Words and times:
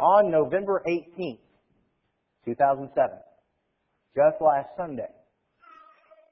on 0.00 0.30
November 0.30 0.82
18th, 0.88 1.38
2007, 2.46 3.18
just 4.16 4.40
last 4.40 4.68
Sunday, 4.76 5.10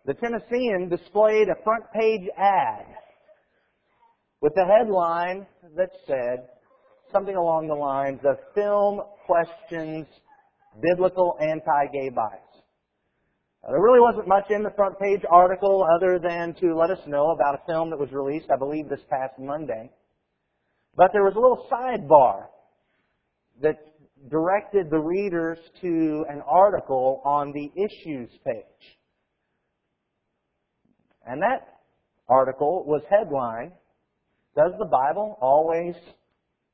the 0.07 0.15
Tennessean 0.15 0.89
displayed 0.89 1.49
a 1.49 1.63
front 1.63 1.85
page 1.93 2.29
ad 2.39 2.87
with 4.41 4.55
the 4.55 4.65
headline 4.65 5.47
that 5.77 5.91
said 6.07 6.49
something 7.13 7.37
along 7.37 7.69
the 7.69 7.75
lines 7.75 8.21
of 8.25 8.37
Film 8.55 9.01
Questions 9.27 10.07
Biblical 10.81 11.37
Anti-Gay 11.41 12.11
Bias. 12.11 12.41
Now, 13.63 13.71
there 13.71 13.83
really 13.83 14.01
wasn't 14.01 14.29
much 14.29 14.51
in 14.51 14.63
the 14.63 14.73
front 14.77 14.99
page 14.99 15.23
article 15.31 15.85
other 15.97 16.19
than 16.19 16.55
to 16.61 16.75
let 16.75 16.91
us 16.91 17.05
know 17.07 17.33
about 17.33 17.57
a 17.57 17.67
film 17.67 17.91
that 17.91 17.99
was 17.99 18.11
released, 18.13 18.47
I 18.51 18.57
believe, 18.57 18.89
this 18.89 19.05
past 19.11 19.39
Monday. 19.39 19.91
But 20.97 21.11
there 21.13 21.25
was 21.25 21.35
a 21.37 21.41
little 21.41 21.67
sidebar 21.71 22.47
that 23.63 23.79
directed 24.31 24.91
the 24.91 24.99
readers 24.99 25.59
to 25.81 26.25
an 26.29 26.43
article 26.47 27.23
on 27.25 27.53
the 27.53 27.71
issues 27.77 28.31
page. 28.45 28.99
And 31.27 31.43
that 31.43 31.79
article 32.29 32.85
was 32.87 33.03
headlined, 33.11 33.73
Does 34.57 34.73
the 34.79 34.87
Bible 34.87 35.39
Always 35.41 35.95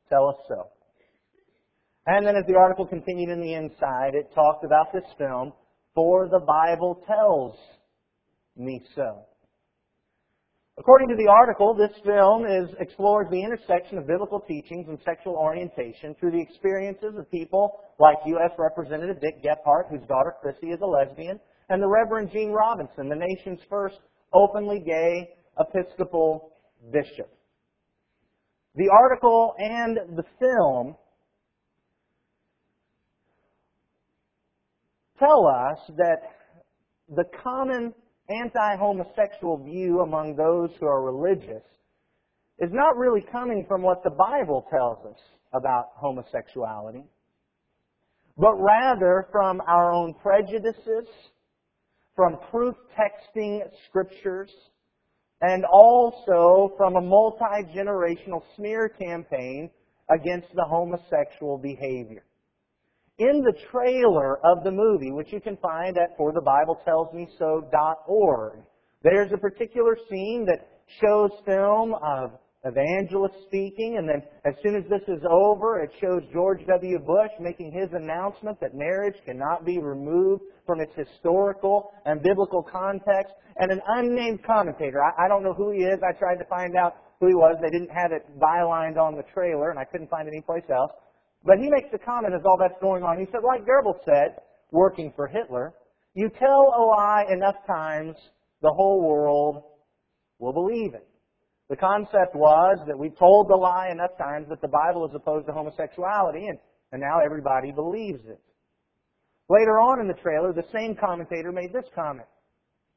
Tell 0.08 0.28
Us 0.28 0.36
So? 0.48 0.68
And 2.06 2.26
then 2.26 2.36
as 2.36 2.44
the 2.46 2.56
article 2.56 2.86
continued 2.86 3.30
in 3.30 3.40
the 3.40 3.54
inside, 3.54 4.14
it 4.14 4.30
talked 4.34 4.64
about 4.64 4.92
this 4.92 5.04
film, 5.16 5.52
For 5.94 6.28
the 6.28 6.40
Bible 6.40 7.02
Tells 7.06 7.56
Me 8.56 8.80
So. 8.94 9.24
According 10.76 11.08
to 11.08 11.14
the 11.16 11.28
article, 11.28 11.72
this 11.72 11.96
film 12.04 12.44
is, 12.46 12.68
explores 12.80 13.28
the 13.30 13.40
intersection 13.40 13.96
of 13.96 14.08
biblical 14.08 14.40
teachings 14.40 14.88
and 14.88 14.98
sexual 15.04 15.34
orientation 15.34 16.16
through 16.18 16.32
the 16.32 16.40
experiences 16.40 17.14
of 17.16 17.30
people 17.30 17.80
like 18.00 18.16
U.S. 18.26 18.50
Representative 18.58 19.20
Dick 19.20 19.40
Gephardt, 19.42 19.88
whose 19.88 20.06
daughter 20.08 20.34
Chrissy 20.42 20.70
is 20.72 20.80
a 20.82 20.86
lesbian, 20.86 21.38
and 21.68 21.80
the 21.80 21.86
Reverend 21.86 22.32
Gene 22.32 22.50
Robinson, 22.50 23.08
the 23.08 23.14
nation's 23.14 23.60
first 23.70 23.98
openly 24.32 24.80
gay 24.80 25.28
Episcopal 25.60 26.50
bishop. 26.92 27.30
The 28.74 28.88
article 28.92 29.54
and 29.58 29.96
the 30.16 30.24
film 30.40 30.96
tell 35.20 35.46
us 35.46 35.78
that 35.96 36.16
the 37.14 37.24
common 37.44 37.94
anti-homosexual 38.28 39.58
view 39.58 40.00
among 40.00 40.36
those 40.36 40.70
who 40.78 40.86
are 40.86 41.02
religious 41.02 41.62
is 42.58 42.70
not 42.72 42.96
really 42.96 43.24
coming 43.32 43.64
from 43.68 43.82
what 43.82 44.02
the 44.04 44.10
Bible 44.10 44.64
tells 44.70 45.04
us 45.06 45.20
about 45.52 45.90
homosexuality, 45.96 47.04
but 48.36 48.54
rather 48.56 49.26
from 49.30 49.60
our 49.66 49.92
own 49.92 50.14
prejudices, 50.22 51.08
from 52.14 52.38
proof 52.50 52.74
texting 52.98 53.60
scriptures, 53.88 54.50
and 55.40 55.64
also 55.64 56.72
from 56.76 56.96
a 56.96 57.00
multi-generational 57.00 58.42
smear 58.56 58.88
campaign 58.88 59.70
against 60.10 60.48
the 60.54 60.64
homosexual 60.64 61.58
behavior. 61.58 62.24
In 63.18 63.42
the 63.42 63.52
trailer 63.70 64.44
of 64.44 64.64
the 64.64 64.72
movie, 64.72 65.12
which 65.12 65.32
you 65.32 65.40
can 65.40 65.56
find 65.58 65.96
at 65.96 66.18
forthebibletellsmeso.org, 66.18 68.58
there's 69.04 69.30
a 69.32 69.38
particular 69.38 69.96
scene 70.10 70.44
that 70.46 70.66
shows 71.00 71.30
film 71.46 71.94
of 72.02 72.32
evangelist 72.64 73.36
speaking, 73.46 73.98
and 73.98 74.08
then 74.08 74.20
as 74.44 74.54
soon 74.64 74.74
as 74.74 74.82
this 74.90 75.02
is 75.06 75.22
over, 75.30 75.80
it 75.80 75.92
shows 76.00 76.24
George 76.32 76.66
W. 76.66 76.98
Bush 76.98 77.30
making 77.38 77.70
his 77.70 77.92
announcement 77.92 78.58
that 78.60 78.74
marriage 78.74 79.14
cannot 79.24 79.64
be 79.64 79.78
removed 79.78 80.42
from 80.66 80.80
its 80.80 80.92
historical 80.96 81.92
and 82.06 82.20
biblical 82.20 82.64
context, 82.64 83.32
and 83.58 83.70
an 83.70 83.80
unnamed 83.86 84.42
commentator, 84.44 85.00
I, 85.04 85.26
I 85.26 85.28
don't 85.28 85.44
know 85.44 85.54
who 85.54 85.70
he 85.70 85.84
is, 85.84 86.00
I 86.02 86.10
tried 86.18 86.34
to 86.36 86.44
find 86.46 86.74
out 86.74 86.96
who 87.20 87.28
he 87.28 87.34
was, 87.34 87.56
they 87.62 87.70
didn't 87.70 87.94
have 87.94 88.10
it 88.10 88.26
bylined 88.40 88.98
on 88.98 89.14
the 89.14 89.22
trailer, 89.32 89.70
and 89.70 89.78
I 89.78 89.84
couldn't 89.84 90.10
find 90.10 90.26
it 90.26 90.32
anyplace 90.32 90.68
else, 90.68 90.90
but 91.44 91.58
he 91.58 91.68
makes 91.68 91.88
the 91.92 91.98
comment 91.98 92.34
as 92.34 92.42
all 92.46 92.56
that's 92.58 92.80
going 92.80 93.02
on. 93.02 93.18
He 93.18 93.26
said, 93.26 93.42
like 93.44 93.66
Goebbels 93.66 94.02
said, 94.04 94.40
working 94.70 95.12
for 95.14 95.26
Hitler, 95.26 95.74
you 96.14 96.30
tell 96.38 96.72
a 96.76 96.82
lie 96.82 97.24
enough 97.30 97.56
times, 97.66 98.16
the 98.62 98.72
whole 98.72 99.02
world 99.06 99.62
will 100.38 100.52
believe 100.52 100.94
it. 100.94 101.06
The 101.68 101.76
concept 101.76 102.34
was 102.34 102.78
that 102.86 102.98
we 102.98 103.10
told 103.10 103.48
the 103.48 103.56
lie 103.56 103.88
enough 103.90 104.16
times 104.18 104.48
that 104.48 104.60
the 104.60 104.68
Bible 104.68 105.06
is 105.06 105.14
opposed 105.14 105.46
to 105.46 105.52
homosexuality, 105.52 106.46
and, 106.46 106.58
and 106.92 107.00
now 107.00 107.20
everybody 107.24 107.72
believes 107.72 108.20
it. 108.26 108.40
Later 109.48 109.80
on 109.80 110.00
in 110.00 110.08
the 110.08 110.20
trailer, 110.22 110.52
the 110.52 110.64
same 110.72 110.96
commentator 110.96 111.52
made 111.52 111.72
this 111.72 111.88
comment. 111.94 112.28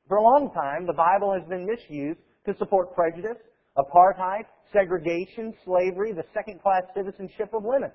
For 0.07 0.17
a 0.17 0.23
long 0.23 0.51
time, 0.53 0.85
the 0.85 0.93
Bible 0.93 1.33
has 1.33 1.43
been 1.49 1.65
misused 1.65 2.19
to 2.45 2.55
support 2.57 2.95
prejudice, 2.95 3.37
apartheid, 3.77 4.45
segregation, 4.71 5.53
slavery, 5.65 6.13
the 6.13 6.23
second 6.33 6.61
class 6.61 6.83
citizenship 6.95 7.53
of 7.53 7.63
women. 7.63 7.91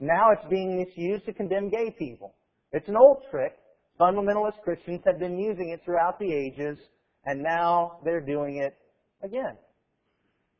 Now 0.00 0.30
it's 0.32 0.48
being 0.48 0.78
misused 0.78 1.26
to 1.26 1.32
condemn 1.32 1.70
gay 1.70 1.94
people. 1.98 2.34
It's 2.72 2.88
an 2.88 2.96
old 2.96 3.24
trick. 3.30 3.56
Fundamentalist 4.00 4.62
Christians 4.62 5.00
have 5.06 5.18
been 5.18 5.38
using 5.38 5.70
it 5.70 5.80
throughout 5.84 6.18
the 6.20 6.32
ages, 6.32 6.78
and 7.24 7.42
now 7.42 7.98
they're 8.04 8.20
doing 8.20 8.58
it 8.58 8.76
again. 9.24 9.56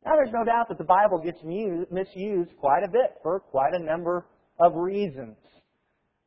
Now 0.04 0.16
there's 0.16 0.32
no 0.32 0.44
doubt 0.44 0.68
that 0.68 0.78
the 0.78 0.84
Bible 0.84 1.18
gets 1.18 1.38
misused 1.44 2.50
quite 2.58 2.82
a 2.84 2.88
bit 2.88 3.18
for 3.22 3.40
quite 3.40 3.74
a 3.74 3.78
number 3.78 4.26
of 4.58 4.74
reasons. 4.74 5.36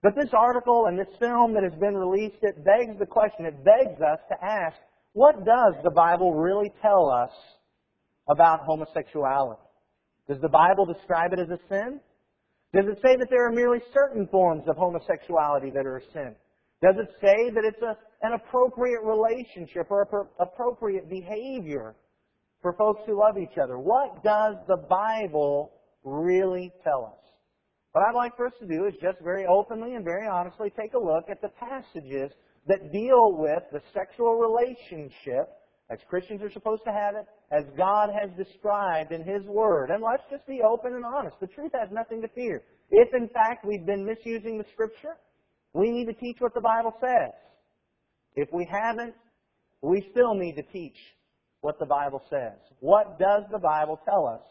But 0.02 0.16
this 0.16 0.34
article 0.34 0.86
and 0.88 0.98
this 0.98 1.14
film 1.20 1.54
that 1.54 1.64
has 1.64 1.78
been 1.80 1.96
released, 1.96 2.38
it 2.42 2.64
begs 2.64 2.98
the 2.98 3.06
question, 3.06 3.46
it 3.46 3.64
begs 3.64 4.02
us 4.02 4.20
to 4.30 4.44
ask, 4.44 4.78
what 5.14 5.44
does 5.46 5.74
the 5.84 5.92
Bible 5.92 6.34
really 6.34 6.72
tell 6.82 7.10
us 7.10 7.32
about 8.30 8.62
homosexuality? 8.62 9.62
Does 10.28 10.40
the 10.42 10.50
Bible 10.50 10.86
describe 10.86 11.34
it 11.34 11.40
as 11.40 11.50
a 11.50 11.60
sin? 11.68 12.00
Does 12.74 12.86
it 12.88 13.00
say 13.02 13.18
that 13.18 13.28
there 13.30 13.48
are 13.48 13.52
merely 13.52 13.80
certain 13.94 14.28
forms 14.28 14.64
of 14.68 14.78
homosexuality 14.78 15.72
that 15.72 15.86
are 15.86 15.98
a 15.98 16.12
sin? 16.14 16.36
Does 16.82 16.96
it 16.98 17.10
say 17.20 17.50
that 17.54 17.64
it's 17.66 17.82
a, 17.82 17.98
an 18.26 18.34
appropriate 18.34 19.02
relationship 19.04 19.88
or 19.90 20.06
pro- 20.06 20.30
appropriate 20.40 21.10
behavior 21.10 21.96
for 22.62 22.74
folks 22.74 23.02
who 23.06 23.20
love 23.20 23.38
each 23.38 23.58
other? 23.62 23.78
What 23.78 24.24
does 24.24 24.56
the 24.68 24.78
Bible 24.90 25.74
really 26.04 26.72
tell 26.84 27.06
us? 27.06 27.22
What 27.92 28.06
I'd 28.08 28.16
like 28.16 28.38
for 28.38 28.48
us 28.48 28.54
to 28.62 28.68
do 28.68 28.86
is 28.86 28.94
just 29.02 29.20
very 29.22 29.46
openly 29.46 29.96
and 29.96 30.06
very 30.06 30.28
honestly 30.28 30.72
take 30.80 30.94
a 30.94 31.00
look 31.00 31.26
at 31.30 31.42
the 31.42 31.50
passages 31.50 32.32
that 32.68 32.92
deal 32.94 33.36
with 33.38 33.64
the 33.74 33.82
sexual 33.94 34.36
relationship 34.36 35.50
as 35.92 36.00
Christians 36.10 36.42
are 36.42 36.52
supposed 36.52 36.84
to 36.86 36.92
have 36.92 37.16
it, 37.16 37.26
as 37.52 37.66
God 37.78 38.10
has 38.10 38.30
described 38.38 39.12
in 39.12 39.24
His 39.24 39.44
Word. 39.44 39.90
And 39.90 40.02
let's 40.02 40.24
just 40.32 40.48
be 40.48 40.62
open 40.62 40.94
and 40.94 41.04
honest. 41.04 41.36
The 41.42 41.48
truth 41.48 41.72
has 41.74 41.90
nothing 41.92 42.22
to 42.22 42.30
fear. 42.30 42.64
If 42.90 43.10
in 43.14 43.28
fact 43.30 43.66
we've 43.66 43.86
been 43.86 44.06
misusing 44.06 44.58
the 44.58 44.66
Scripture, 44.74 45.18
we 45.74 45.92
need 45.92 46.06
to 46.06 46.14
teach 46.14 46.38
what 46.40 46.54
the 46.54 46.62
Bible 46.62 46.94
says. 47.02 47.34
If 48.36 48.48
we 48.54 48.66
haven't, 48.72 49.14
we 49.82 50.08
still 50.12 50.34
need 50.34 50.56
to 50.56 50.64
teach 50.64 50.96
what 51.60 51.78
the 51.78 51.86
Bible 51.86 52.22
says. 52.30 52.58
What 52.80 53.20
does 53.20 53.44
the 53.52 53.60
Bible 53.60 54.00
tell 54.06 54.28
us 54.28 54.48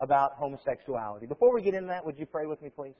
about 0.00 0.32
homosexuality? 0.36 1.26
Before 1.26 1.54
we 1.54 1.62
get 1.62 1.74
into 1.74 1.88
that, 1.88 2.04
would 2.04 2.18
you 2.18 2.26
pray 2.26 2.46
with 2.46 2.60
me, 2.60 2.70
please? 2.74 2.94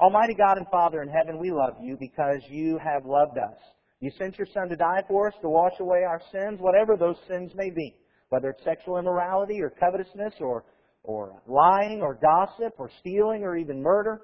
Almighty 0.00 0.34
God 0.34 0.56
and 0.56 0.66
Father 0.70 1.02
in 1.02 1.08
heaven, 1.08 1.38
we 1.40 1.50
love 1.50 1.74
you 1.80 1.96
because 1.98 2.40
you 2.48 2.78
have 2.78 3.04
loved 3.04 3.38
us. 3.38 3.56
You 4.00 4.10
sent 4.18 4.38
your 4.38 4.46
Son 4.52 4.68
to 4.68 4.76
die 4.76 5.02
for 5.08 5.28
us, 5.28 5.34
to 5.40 5.48
wash 5.48 5.78
away 5.80 6.04
our 6.04 6.20
sins, 6.32 6.60
whatever 6.60 6.96
those 6.96 7.16
sins 7.28 7.52
may 7.54 7.70
be, 7.70 7.94
whether 8.28 8.50
it's 8.50 8.64
sexual 8.64 8.98
immorality 8.98 9.60
or 9.62 9.70
covetousness 9.70 10.34
or, 10.40 10.64
or 11.02 11.42
lying 11.46 12.02
or 12.02 12.18
gossip 12.20 12.74
or 12.78 12.90
stealing 13.00 13.42
or 13.42 13.56
even 13.56 13.80
murder. 13.80 14.22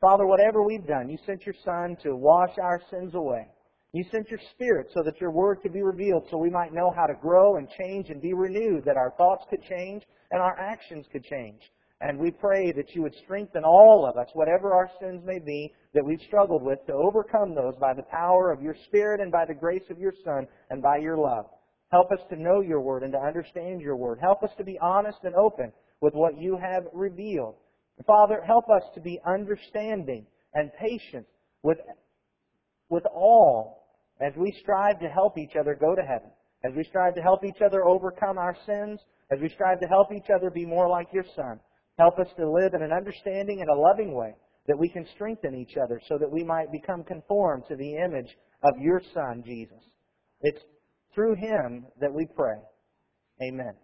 Father, 0.00 0.26
whatever 0.26 0.62
we've 0.62 0.86
done, 0.86 1.08
you 1.08 1.16
sent 1.24 1.46
your 1.46 1.54
Son 1.64 1.96
to 2.02 2.16
wash 2.16 2.58
our 2.60 2.80
sins 2.90 3.14
away. 3.14 3.46
You 3.92 4.04
sent 4.10 4.30
your 4.30 4.40
Spirit 4.54 4.88
so 4.94 5.02
that 5.04 5.20
your 5.20 5.30
Word 5.30 5.60
could 5.62 5.72
be 5.72 5.82
revealed 5.82 6.26
so 6.30 6.38
we 6.38 6.50
might 6.50 6.72
know 6.72 6.90
how 6.96 7.06
to 7.06 7.14
grow 7.14 7.56
and 7.56 7.68
change 7.78 8.08
and 8.08 8.20
be 8.20 8.32
renewed, 8.32 8.84
that 8.84 8.96
our 8.96 9.12
thoughts 9.18 9.44
could 9.50 9.62
change 9.62 10.02
and 10.30 10.40
our 10.40 10.58
actions 10.58 11.06
could 11.12 11.24
change. 11.24 11.60
And 12.02 12.18
we 12.18 12.32
pray 12.32 12.72
that 12.72 12.96
you 12.96 13.02
would 13.02 13.14
strengthen 13.22 13.62
all 13.62 14.04
of 14.04 14.16
us, 14.16 14.26
whatever 14.34 14.74
our 14.74 14.90
sins 15.00 15.22
may 15.24 15.38
be, 15.38 15.72
that 15.94 16.04
we've 16.04 16.20
struggled 16.26 16.62
with, 16.62 16.84
to 16.86 16.92
overcome 16.92 17.54
those 17.54 17.74
by 17.80 17.94
the 17.94 18.02
power 18.02 18.50
of 18.50 18.60
your 18.60 18.74
Spirit 18.86 19.20
and 19.20 19.30
by 19.30 19.44
the 19.46 19.54
grace 19.54 19.88
of 19.88 20.00
your 20.00 20.12
Son 20.24 20.48
and 20.70 20.82
by 20.82 20.96
your 20.96 21.16
love. 21.16 21.46
Help 21.92 22.10
us 22.10 22.18
to 22.28 22.36
know 22.36 22.60
your 22.60 22.80
word 22.80 23.04
and 23.04 23.12
to 23.12 23.18
understand 23.20 23.80
your 23.80 23.94
word. 23.94 24.18
Help 24.20 24.42
us 24.42 24.50
to 24.58 24.64
be 24.64 24.76
honest 24.80 25.18
and 25.22 25.36
open 25.36 25.70
with 26.00 26.12
what 26.14 26.36
you 26.36 26.58
have 26.60 26.84
revealed. 26.92 27.54
Father, 28.04 28.42
help 28.44 28.68
us 28.68 28.82
to 28.96 29.00
be 29.00 29.20
understanding 29.24 30.26
and 30.54 30.72
patient 30.80 31.26
with, 31.62 31.78
with 32.88 33.04
all 33.14 33.86
as 34.20 34.32
we 34.36 34.52
strive 34.60 34.98
to 34.98 35.08
help 35.08 35.38
each 35.38 35.54
other 35.54 35.76
go 35.76 35.94
to 35.94 36.02
heaven, 36.02 36.30
as 36.64 36.72
we 36.76 36.82
strive 36.82 37.14
to 37.14 37.22
help 37.22 37.44
each 37.44 37.62
other 37.64 37.84
overcome 37.84 38.38
our 38.38 38.56
sins, 38.66 38.98
as 39.30 39.38
we 39.40 39.48
strive 39.50 39.78
to 39.78 39.86
help 39.86 40.12
each 40.12 40.30
other 40.34 40.50
be 40.50 40.66
more 40.66 40.88
like 40.88 41.06
your 41.12 41.24
Son. 41.36 41.60
Help 42.02 42.18
us 42.18 42.26
to 42.36 42.50
live 42.50 42.74
in 42.74 42.82
an 42.82 42.90
understanding 42.90 43.60
and 43.60 43.70
a 43.70 43.80
loving 43.80 44.12
way 44.12 44.34
that 44.66 44.76
we 44.76 44.88
can 44.88 45.06
strengthen 45.14 45.54
each 45.54 45.76
other 45.76 46.00
so 46.08 46.18
that 46.18 46.28
we 46.28 46.42
might 46.42 46.72
become 46.72 47.04
conformed 47.04 47.62
to 47.68 47.76
the 47.76 47.94
image 47.94 48.26
of 48.64 48.72
your 48.80 49.00
Son, 49.14 49.44
Jesus. 49.46 49.78
It's 50.40 50.58
through 51.14 51.36
him 51.36 51.86
that 52.00 52.12
we 52.12 52.26
pray. 52.34 52.56
Amen. 53.40 53.74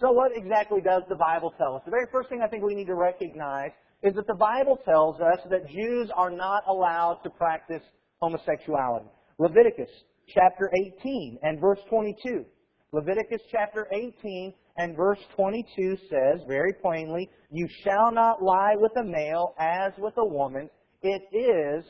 So 0.00 0.10
what 0.10 0.32
exactly 0.34 0.80
does 0.80 1.04
the 1.08 1.14
Bible 1.14 1.54
tell 1.56 1.76
us? 1.76 1.82
The 1.84 1.92
very 1.92 2.06
first 2.10 2.28
thing 2.28 2.40
I 2.44 2.48
think 2.48 2.64
we 2.64 2.74
need 2.74 2.88
to 2.88 2.96
recognize 2.96 3.70
is 4.02 4.12
that 4.14 4.26
the 4.26 4.34
Bible 4.34 4.76
tells 4.84 5.20
us 5.20 5.38
that 5.50 5.70
Jews 5.70 6.10
are 6.16 6.30
not 6.30 6.64
allowed 6.66 7.20
to 7.22 7.30
practice 7.30 7.82
homosexuality. 8.20 9.06
Leviticus 9.38 9.90
chapter 10.34 10.68
18 11.00 11.38
and 11.42 11.60
verse 11.60 11.78
22. 11.88 12.44
Leviticus 12.90 13.42
chapter 13.52 13.86
18 13.92 14.52
and 14.78 14.96
verse 14.96 15.18
22 15.36 15.96
says 16.08 16.40
very 16.46 16.72
plainly, 16.80 17.28
You 17.50 17.68
shall 17.84 18.12
not 18.12 18.42
lie 18.42 18.74
with 18.76 18.92
a 18.96 19.04
male 19.04 19.54
as 19.58 19.92
with 19.98 20.14
a 20.16 20.24
woman. 20.24 20.70
It 21.02 21.22
is 21.32 21.84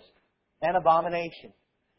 an 0.62 0.74
abomination. 0.74 1.52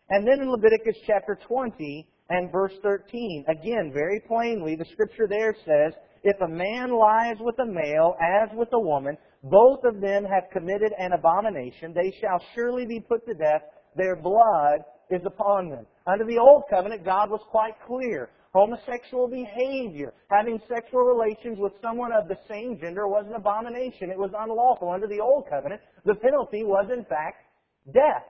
And 0.09 0.27
then 0.27 0.41
in 0.41 0.51
Leviticus 0.51 0.97
chapter 1.06 1.38
20 1.47 2.07
and 2.30 2.51
verse 2.51 2.74
13, 2.81 3.45
again, 3.47 3.91
very 3.94 4.19
plainly, 4.27 4.75
the 4.75 4.86
scripture 4.91 5.27
there 5.30 5.56
says, 5.63 5.94
If 6.24 6.41
a 6.41 6.47
man 6.47 6.92
lies 6.92 7.38
with 7.39 7.56
a 7.59 7.65
male 7.65 8.15
as 8.19 8.50
with 8.56 8.69
a 8.74 8.80
woman, 8.80 9.15
both 9.44 9.83
of 9.83 10.01
them 10.01 10.25
have 10.25 10.51
committed 10.51 10.92
an 10.97 11.13
abomination. 11.13 11.94
They 11.94 12.12
shall 12.19 12.44
surely 12.56 12.85
be 12.88 13.00
put 13.00 13.25
to 13.27 13.35
death. 13.35 13.62
Their 13.95 14.15
blood 14.15 14.80
is 15.12 15.21
upon 15.25 15.69
them. 15.69 15.85
Under 16.07 16.25
the 16.25 16.39
Old 16.39 16.63
Covenant, 16.69 17.06
God 17.06 17.30
was 17.30 17.42
quite 17.51 17.75
clear. 17.88 18.30
Homosexual 18.54 19.28
behavior, 19.28 20.13
having 20.31 20.60
sexual 20.68 21.01
relations 21.01 21.60
with 21.60 21.74
someone 21.81 22.12
of 22.12 22.28
the 22.28 22.38
same 22.50 22.80
gender 22.80 23.07
was 23.07 23.25
an 23.28 23.36
abomination. 23.36 24.10
It 24.10 24.18
was 24.18 24.31
unlawful. 24.38 24.90
Under 24.90 25.07
the 25.07 25.19
Old 25.19 25.46
Covenant, 25.50 25.81
the 26.06 26.16
penalty 26.16 26.63
was 26.63 26.90
in 26.92 27.06
fact 27.06 27.46
death. 27.94 28.25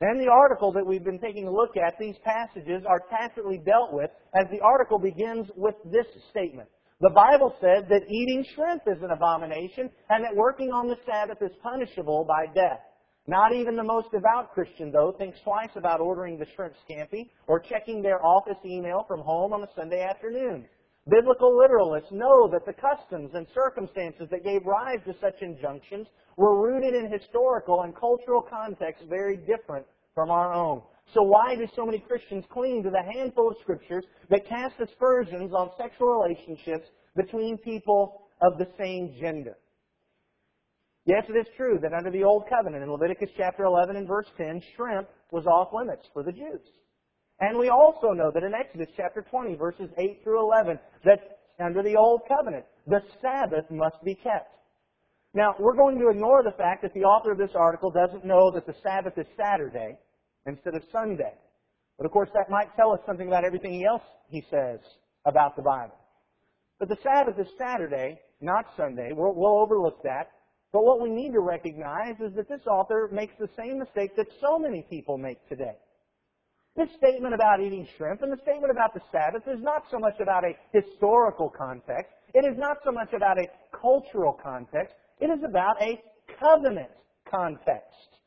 And 0.00 0.20
the 0.20 0.30
article 0.30 0.72
that 0.72 0.86
we've 0.86 1.04
been 1.04 1.18
taking 1.18 1.46
a 1.46 1.50
look 1.50 1.76
at, 1.76 1.98
these 1.98 2.16
passages 2.24 2.82
are 2.86 3.02
tacitly 3.10 3.60
dealt 3.64 3.92
with 3.92 4.10
as 4.34 4.44
the 4.50 4.60
article 4.60 4.98
begins 4.98 5.48
with 5.56 5.74
this 5.84 6.06
statement. 6.30 6.68
The 7.00 7.10
Bible 7.10 7.54
says 7.60 7.84
that 7.88 8.08
eating 8.08 8.44
shrimp 8.54 8.82
is 8.86 9.02
an 9.02 9.10
abomination 9.10 9.90
and 10.08 10.24
that 10.24 10.34
working 10.34 10.70
on 10.72 10.88
the 10.88 10.96
Sabbath 11.04 11.38
is 11.42 11.52
punishable 11.62 12.24
by 12.24 12.46
death. 12.54 12.80
Not 13.28 13.52
even 13.52 13.74
the 13.74 13.82
most 13.82 14.12
devout 14.12 14.52
Christian, 14.54 14.92
though, 14.92 15.12
thinks 15.18 15.38
twice 15.42 15.74
about 15.74 16.00
ordering 16.00 16.38
the 16.38 16.46
shrimp 16.54 16.74
scampi 16.88 17.30
or 17.48 17.58
checking 17.58 18.00
their 18.00 18.24
office 18.24 18.58
email 18.64 19.04
from 19.08 19.20
home 19.20 19.52
on 19.52 19.64
a 19.64 19.68
Sunday 19.74 20.02
afternoon. 20.02 20.66
Biblical 21.08 21.52
literalists 21.52 22.12
know 22.12 22.48
that 22.48 22.66
the 22.66 22.72
customs 22.72 23.32
and 23.34 23.46
circumstances 23.52 24.28
that 24.30 24.44
gave 24.44 24.64
rise 24.64 25.00
to 25.06 25.14
such 25.20 25.40
injunctions 25.40 26.06
were 26.36 26.60
rooted 26.60 26.94
in 26.94 27.10
historical 27.10 27.82
and 27.82 27.94
cultural 27.96 28.42
contexts 28.42 29.04
very 29.08 29.36
different 29.36 29.86
from 30.14 30.30
our 30.30 30.52
own. 30.52 30.82
So 31.14 31.22
why 31.22 31.54
do 31.56 31.66
so 31.74 31.84
many 31.84 31.98
Christians 31.98 32.44
cling 32.50 32.82
to 32.82 32.90
the 32.90 33.02
handful 33.02 33.50
of 33.50 33.56
scriptures 33.62 34.04
that 34.30 34.48
cast 34.48 34.74
aspersions 34.80 35.52
on 35.52 35.70
sexual 35.78 36.22
relationships 36.22 36.88
between 37.14 37.58
people 37.58 38.22
of 38.40 38.58
the 38.58 38.66
same 38.78 39.14
gender? 39.20 39.56
Yes, 41.06 41.22
it 41.28 41.38
is 41.38 41.46
true 41.56 41.78
that 41.82 41.92
under 41.92 42.10
the 42.10 42.24
Old 42.24 42.48
Covenant, 42.50 42.82
in 42.82 42.90
Leviticus 42.90 43.30
chapter 43.36 43.64
11 43.64 43.94
and 43.94 44.08
verse 44.08 44.26
10, 44.36 44.60
shrimp 44.74 45.08
was 45.30 45.46
off 45.46 45.72
limits 45.72 46.02
for 46.12 46.24
the 46.24 46.32
Jews. 46.32 46.60
And 47.38 47.56
we 47.58 47.68
also 47.68 48.10
know 48.10 48.32
that 48.34 48.42
in 48.42 48.52
Exodus 48.54 48.88
chapter 48.96 49.24
20, 49.30 49.54
verses 49.54 49.88
8 49.96 50.20
through 50.24 50.40
11, 50.40 50.78
that 51.04 51.38
under 51.64 51.82
the 51.82 51.94
Old 51.96 52.22
Covenant, 52.26 52.64
the 52.88 53.00
Sabbath 53.22 53.70
must 53.70 54.02
be 54.04 54.16
kept. 54.16 54.50
Now, 55.32 55.54
we're 55.60 55.76
going 55.76 55.98
to 55.98 56.08
ignore 56.08 56.42
the 56.42 56.56
fact 56.56 56.82
that 56.82 56.92
the 56.94 57.04
author 57.04 57.30
of 57.30 57.38
this 57.38 57.54
article 57.54 57.90
doesn't 57.90 58.24
know 58.24 58.50
that 58.50 58.66
the 58.66 58.74
Sabbath 58.82 59.16
is 59.16 59.26
Saturday 59.36 59.96
instead 60.46 60.74
of 60.74 60.82
Sunday. 60.90 61.34
But 61.98 62.06
of 62.06 62.10
course, 62.10 62.30
that 62.34 62.50
might 62.50 62.74
tell 62.74 62.90
us 62.90 63.00
something 63.06 63.28
about 63.28 63.44
everything 63.44 63.84
else 63.84 64.02
he 64.28 64.42
says 64.50 64.80
about 65.24 65.54
the 65.54 65.62
Bible. 65.62 65.94
But 66.80 66.88
the 66.88 66.96
Sabbath 67.02 67.38
is 67.38 67.46
Saturday, 67.58 68.18
not 68.40 68.64
Sunday. 68.76 69.10
We'll, 69.12 69.34
we'll 69.34 69.60
overlook 69.60 70.02
that. 70.02 70.30
But 70.76 70.84
what 70.84 71.00
we 71.00 71.08
need 71.08 71.32
to 71.32 71.40
recognize 71.40 72.16
is 72.20 72.34
that 72.34 72.50
this 72.50 72.60
author 72.66 73.08
makes 73.10 73.32
the 73.40 73.48
same 73.56 73.78
mistake 73.78 74.14
that 74.16 74.26
so 74.42 74.58
many 74.58 74.82
people 74.90 75.16
make 75.16 75.38
today. 75.48 75.78
This 76.76 76.90
statement 76.98 77.32
about 77.32 77.62
eating 77.62 77.88
shrimp 77.96 78.20
and 78.20 78.30
the 78.30 78.36
statement 78.42 78.70
about 78.70 78.92
the 78.92 79.00
Sabbath 79.10 79.48
is 79.48 79.62
not 79.62 79.84
so 79.90 79.98
much 79.98 80.20
about 80.20 80.44
a 80.44 80.52
historical 80.74 81.48
context. 81.48 82.12
It 82.34 82.44
is 82.44 82.58
not 82.58 82.76
so 82.84 82.92
much 82.92 83.14
about 83.14 83.38
a 83.38 83.46
cultural 83.72 84.34
context. 84.34 84.94
It 85.18 85.30
is 85.30 85.42
about 85.48 85.80
a 85.80 85.98
covenant 86.38 86.90
context. 87.26 88.20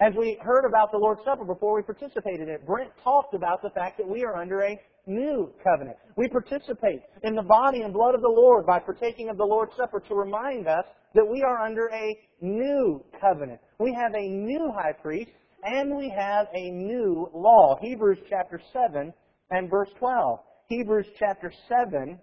As 0.00 0.14
we 0.16 0.38
heard 0.40 0.64
about 0.64 0.90
the 0.90 0.96
Lord's 0.96 1.20
Supper 1.26 1.44
before 1.44 1.76
we 1.76 1.82
participated 1.82 2.48
in 2.48 2.54
it, 2.54 2.64
Brent 2.64 2.92
talked 3.04 3.34
about 3.34 3.60
the 3.60 3.68
fact 3.76 3.98
that 3.98 4.08
we 4.08 4.24
are 4.24 4.36
under 4.38 4.62
a 4.62 4.80
new 5.06 5.52
covenant. 5.62 5.96
We 6.16 6.28
participate 6.28 7.00
in 7.22 7.34
the 7.34 7.42
body 7.42 7.82
and 7.82 7.92
blood 7.92 8.14
of 8.14 8.22
the 8.22 8.28
Lord 8.28 8.66
by 8.66 8.78
partaking 8.80 9.28
of 9.28 9.36
the 9.36 9.44
Lord's 9.44 9.76
Supper 9.76 10.00
to 10.00 10.14
remind 10.14 10.66
us 10.66 10.84
that 11.14 11.26
we 11.26 11.42
are 11.42 11.64
under 11.64 11.88
a 11.92 12.18
new 12.40 13.04
covenant. 13.20 13.60
We 13.78 13.94
have 13.94 14.14
a 14.14 14.28
new 14.28 14.72
high 14.74 14.92
priest 14.92 15.30
and 15.62 15.96
we 15.96 16.12
have 16.16 16.46
a 16.54 16.70
new 16.70 17.30
law. 17.34 17.76
Hebrews 17.80 18.18
chapter 18.28 18.60
7 18.72 19.12
and 19.50 19.70
verse 19.70 19.88
12. 19.98 20.40
Hebrews 20.68 21.06
chapter 21.18 21.52
7 21.68 22.18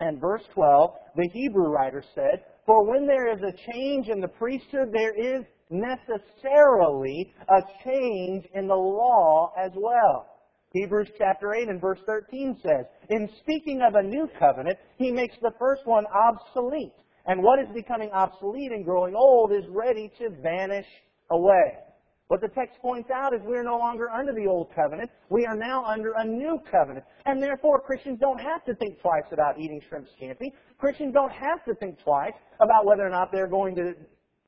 and 0.00 0.20
verse 0.20 0.42
12, 0.54 0.90
the 1.16 1.28
Hebrew 1.32 1.68
writer 1.68 2.02
said, 2.14 2.44
For 2.66 2.84
when 2.84 3.06
there 3.06 3.32
is 3.32 3.42
a 3.42 3.72
change 3.72 4.08
in 4.08 4.20
the 4.20 4.28
priesthood, 4.28 4.90
there 4.92 5.14
is 5.14 5.44
necessarily 5.70 7.32
a 7.48 7.62
change 7.84 8.46
in 8.54 8.68
the 8.68 8.74
law 8.74 9.52
as 9.58 9.72
well. 9.74 10.33
Hebrews 10.74 11.08
chapter 11.16 11.54
8 11.54 11.68
and 11.68 11.80
verse 11.80 12.00
13 12.04 12.58
says, 12.60 12.86
In 13.08 13.28
speaking 13.40 13.80
of 13.86 13.94
a 13.94 14.02
new 14.02 14.28
covenant, 14.40 14.76
he 14.98 15.12
makes 15.12 15.36
the 15.40 15.52
first 15.56 15.86
one 15.86 16.04
obsolete. 16.06 16.92
And 17.26 17.44
what 17.44 17.60
is 17.60 17.68
becoming 17.72 18.10
obsolete 18.10 18.72
and 18.72 18.84
growing 18.84 19.14
old 19.14 19.52
is 19.52 19.64
ready 19.70 20.10
to 20.18 20.30
vanish 20.42 20.86
away. 21.30 21.78
What 22.26 22.40
the 22.40 22.48
text 22.48 22.80
points 22.82 23.08
out 23.14 23.32
is 23.32 23.40
we 23.46 23.56
are 23.56 23.62
no 23.62 23.78
longer 23.78 24.10
under 24.10 24.32
the 24.32 24.48
old 24.48 24.74
covenant. 24.74 25.10
We 25.30 25.46
are 25.46 25.56
now 25.56 25.84
under 25.84 26.12
a 26.16 26.24
new 26.24 26.58
covenant. 26.68 27.04
And 27.24 27.40
therefore, 27.40 27.80
Christians 27.80 28.18
don't 28.20 28.40
have 28.40 28.64
to 28.64 28.74
think 28.74 29.00
twice 29.00 29.30
about 29.30 29.60
eating 29.60 29.80
shrimp 29.88 30.08
scampi. 30.20 30.50
Christians 30.78 31.14
don't 31.14 31.30
have 31.30 31.64
to 31.66 31.74
think 31.76 32.02
twice 32.02 32.34
about 32.60 32.84
whether 32.84 33.06
or 33.06 33.10
not 33.10 33.30
they're 33.30 33.46
going 33.46 33.76
to 33.76 33.94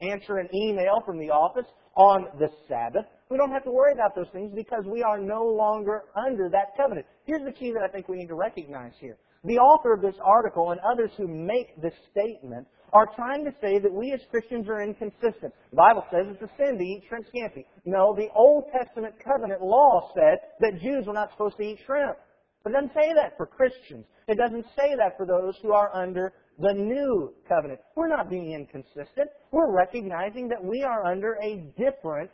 answer 0.01 0.39
an 0.39 0.49
email 0.53 1.03
from 1.07 1.19
the 1.19 1.31
office 1.31 1.67
on 1.97 2.27
the 2.39 2.49
Sabbath. 2.69 3.07
We 3.31 3.39
don't 3.39 3.51
have 3.51 3.65
to 3.65 3.71
worry 3.71 3.93
about 3.93 4.15
those 4.15 4.29
things 4.33 4.53
because 4.55 4.85
we 4.87 5.03
are 5.03 5.19
no 5.19 5.45
longer 5.45 6.05
under 6.15 6.49
that 6.51 6.77
covenant. 6.77 7.07
Here's 7.25 7.45
the 7.45 7.53
key 7.53 7.73
that 7.73 7.83
I 7.83 7.89
think 7.89 8.09
we 8.09 8.17
need 8.17 8.29
to 8.29 8.35
recognize 8.35 8.93
here. 9.01 9.17
The 9.45 9.59
author 9.59 9.93
of 9.93 10.03
this 10.03 10.15
article 10.23 10.71
and 10.71 10.81
others 10.81 11.11
who 11.17 11.27
make 11.27 11.81
this 11.81 11.95
statement 12.11 12.67
are 12.93 13.09
trying 13.17 13.45
to 13.45 13.53
say 13.61 13.79
that 13.79 13.93
we 13.93 14.13
as 14.13 14.21
Christians 14.31 14.69
are 14.69 14.83
inconsistent. 14.83 15.53
The 15.71 15.77
Bible 15.77 16.05
says 16.11 16.27
it's 16.29 16.43
a 16.43 16.51
sin 16.57 16.79
to 16.79 16.85
eat 16.85 17.05
shrimp 17.09 17.27
scampi. 17.27 17.65
No, 17.85 18.15
the 18.15 18.29
Old 18.35 18.65
Testament 18.73 19.15
covenant 19.23 19.63
law 19.63 20.11
said 20.15 20.39
that 20.61 20.81
Jews 20.81 21.07
were 21.07 21.13
not 21.13 21.31
supposed 21.33 21.57
to 21.57 21.63
eat 21.63 21.79
shrimp. 21.87 22.17
But 22.63 22.71
it 22.71 22.75
doesn't 22.75 22.95
say 22.95 23.13
that 23.15 23.37
for 23.37 23.47
Christians. 23.47 24.07
It 24.29 24.39
doesn't 24.39 24.67
say 24.77 24.95
that 24.97 25.17
for 25.17 25.27
those 25.27 25.55
who 25.63 25.73
are 25.73 25.95
under 25.95 26.33
the 26.59 26.73
new 26.73 27.33
covenant. 27.49 27.81
We're 27.95 28.09
not 28.09 28.31
being 28.31 28.53
inconsistent. 28.53 29.31
We're 29.51 29.71
recognizing 29.71 30.49
that 30.49 30.63
we 30.63 30.83
are 30.83 31.05
under 31.05 31.37
a 31.43 31.57
different 31.77 32.31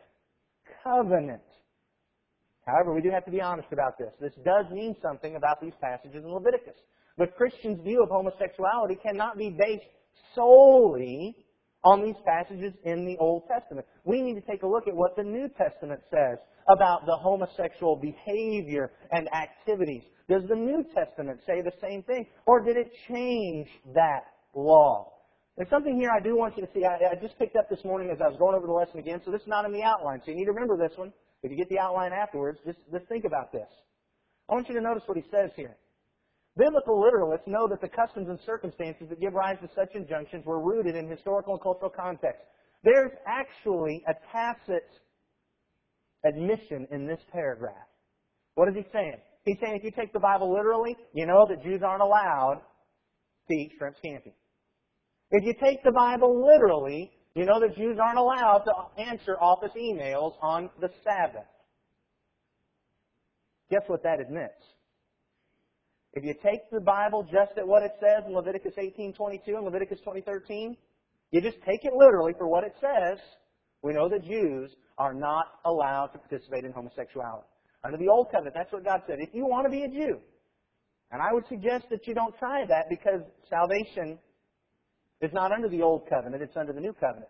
covenant. 0.85 1.43
However, 2.67 2.95
we 2.95 3.01
do 3.01 3.11
have 3.11 3.25
to 3.25 3.31
be 3.31 3.41
honest 3.41 3.69
about 3.73 3.99
this. 3.99 4.13
This 4.21 4.33
does 4.45 4.67
mean 4.71 4.95
something 5.03 5.35
about 5.37 5.61
these 5.61 5.73
passages 5.81 6.25
in 6.25 6.33
Leviticus. 6.33 6.77
The 7.19 7.27
Christian's 7.27 7.83
view 7.83 8.03
of 8.03 8.09
homosexuality 8.09 8.97
cannot 9.03 9.37
be 9.37 9.51
based 9.51 9.85
solely 10.35 11.37
on 11.85 12.03
these 12.05 12.15
passages 12.25 12.73
in 12.85 13.05
the 13.05 13.17
Old 13.19 13.43
Testament. 13.49 13.87
We 14.05 14.23
need 14.23 14.35
to 14.35 14.41
take 14.41 14.63
a 14.63 14.67
look 14.67 14.87
at 14.87 14.95
what 14.95 15.17
the 15.17 15.25
New 15.25 15.49
Testament 15.49 16.01
says 16.11 16.39
about 16.69 17.07
the 17.07 17.17
homosexual 17.17 17.97
behavior 17.97 18.93
and 19.11 19.29
activities. 19.35 20.03
Does 20.33 20.49
the 20.49 20.57
New 20.57 20.83
Testament 20.95 21.41
say 21.47 21.61
the 21.61 21.77
same 21.83 22.03
thing? 22.05 22.25
Or 22.47 22.65
did 22.65 22.79
it 22.79 22.91
change 23.07 23.69
that 23.95 24.25
law? 24.55 25.13
There's 25.59 25.69
something 25.69 26.01
here 26.01 26.09
I 26.09 26.25
do 26.25 26.39
want 26.39 26.57
you 26.57 26.65
to 26.65 26.73
see. 26.73 26.87
I, 26.87 26.97
I 27.13 27.15
just 27.21 27.39
picked 27.39 27.55
up 27.55 27.69
this 27.69 27.85
morning 27.85 28.09
as 28.11 28.17
I 28.25 28.29
was 28.29 28.39
going 28.39 28.57
over 28.57 28.67
the 28.67 28.73
lesson 28.73 28.99
again, 28.99 29.21
so 29.27 29.31
this 29.31 29.43
is 29.43 29.47
not 29.47 29.67
in 29.67 29.73
the 29.73 29.83
outline. 29.83 30.23
So 30.25 30.31
you 30.31 30.39
need 30.39 30.47
to 30.47 30.53
remember 30.53 30.79
this 30.79 30.97
one. 30.97 31.13
If 31.43 31.51
you 31.51 31.59
get 31.59 31.69
the 31.69 31.79
outline 31.79 32.13
afterwards, 32.15 32.61
just, 32.65 32.79
just 32.91 33.07
think 33.09 33.27
about 33.27 33.53
this. 33.53 33.69
I 34.49 34.55
want 34.55 34.71
you 34.71 34.75
to 34.75 34.81
notice 34.81 35.03
what 35.05 35.19
he 35.19 35.25
says 35.31 35.51
here. 35.55 35.77
Biblical 36.57 36.97
literalists 36.97 37.47
know 37.47 37.69
that 37.69 37.83
the 37.83 37.89
customs 37.89 38.29
and 38.31 38.39
circumstances 38.47 39.09
that 39.11 39.21
give 39.21 39.35
rise 39.35 39.59
to 39.61 39.69
such 39.77 39.95
injunctions 39.95 40.47
were 40.47 40.65
rooted 40.65 40.97
in 40.97 41.11
historical 41.11 41.53
and 41.53 41.63
cultural 41.63 41.91
context. 41.91 42.41
There's 42.85 43.13
actually 43.27 44.03
a 44.09 44.15
tacit 44.33 44.89
admission 46.25 46.89
in 46.91 47.07
this 47.07 47.21
paragraph. 47.31 47.85
What 48.55 48.69
is 48.69 48.75
he 48.77 48.85
saying? 48.95 49.21
He's 49.45 49.57
saying 49.61 49.77
if 49.77 49.85
you 49.85 49.91
take 49.91 50.13
the 50.13 50.21
Bible 50.21 50.53
literally, 50.53 50.97
you 51.13 51.27
know 51.27 51.47
that 51.49 51.63
Jews 51.63 51.83
aren't 51.85 52.03
allowed 52.03 52.61
to 53.49 53.55
eat 53.55 53.73
shrimp 53.79 53.97
scampi. 54.05 54.33
If 55.31 55.45
you 55.45 55.55
take 55.63 55.83
the 55.83 55.93
Bible 55.93 56.45
literally, 56.47 57.11
you 57.35 57.45
know 57.45 57.59
that 57.61 57.75
Jews 57.75 57.99
aren't 58.01 58.19
allowed 58.19 58.65
to 58.67 59.03
answer 59.03 59.37
office 59.41 59.73
emails 59.77 60.35
on 60.43 60.71
the 60.81 60.91
Sabbath. 61.03 61.49
Guess 63.71 63.83
what 63.87 64.03
that 64.03 64.21
admits? 64.21 64.63
If 66.13 66.25
you 66.25 66.35
take 66.43 66.71
the 66.71 66.81
Bible 66.81 67.23
just 67.25 67.57
at 67.57 67.67
what 67.67 67.83
it 67.83 67.93
says 67.99 68.25
in 68.27 68.35
Leviticus 68.35 68.75
18:22 68.77 69.57
and 69.57 69.65
Leviticus 69.65 70.01
20:13, 70.03 70.77
you 71.31 71.41
just 71.41 71.57
take 71.63 71.85
it 71.85 71.95
literally 71.95 72.35
for 72.35 72.47
what 72.47 72.65
it 72.65 72.75
says, 72.81 73.19
we 73.83 73.95
know 73.95 74.09
that 74.11 74.23
Jews 74.23 74.71
are 74.99 75.15
not 75.15 75.47
allowed 75.65 76.09
to 76.09 76.19
participate 76.19 76.65
in 76.65 76.73
homosexuality. 76.73 77.49
Under 77.85 77.99
the 77.99 78.09
Old 78.09 78.31
Covenant, 78.31 78.55
that's 78.55 78.73
what 78.73 78.85
God 78.85 79.03
said. 79.07 79.19
If 79.19 79.35
you 79.35 79.47
want 79.47 79.67
to 79.67 79.71
be 79.71 79.83
a 79.83 79.89
Jew, 79.89 80.21
and 81.11 81.21
I 81.21 81.33
would 81.33 81.45
suggest 81.49 81.87
that 81.91 82.07
you 82.07 82.15
don't 82.15 82.37
try 82.39 82.65
that 82.67 82.89
because 82.89 83.21
salvation 83.51 84.19
is 85.21 85.33
not 85.33 85.53
under 85.53 85.69
the 85.69 85.83
Old 85.83 86.09
Covenant, 86.09 86.43
it's 86.43 86.57
under 86.57 86.73
the 86.73 86.81
New 86.81 86.93
Covenant. 86.95 87.29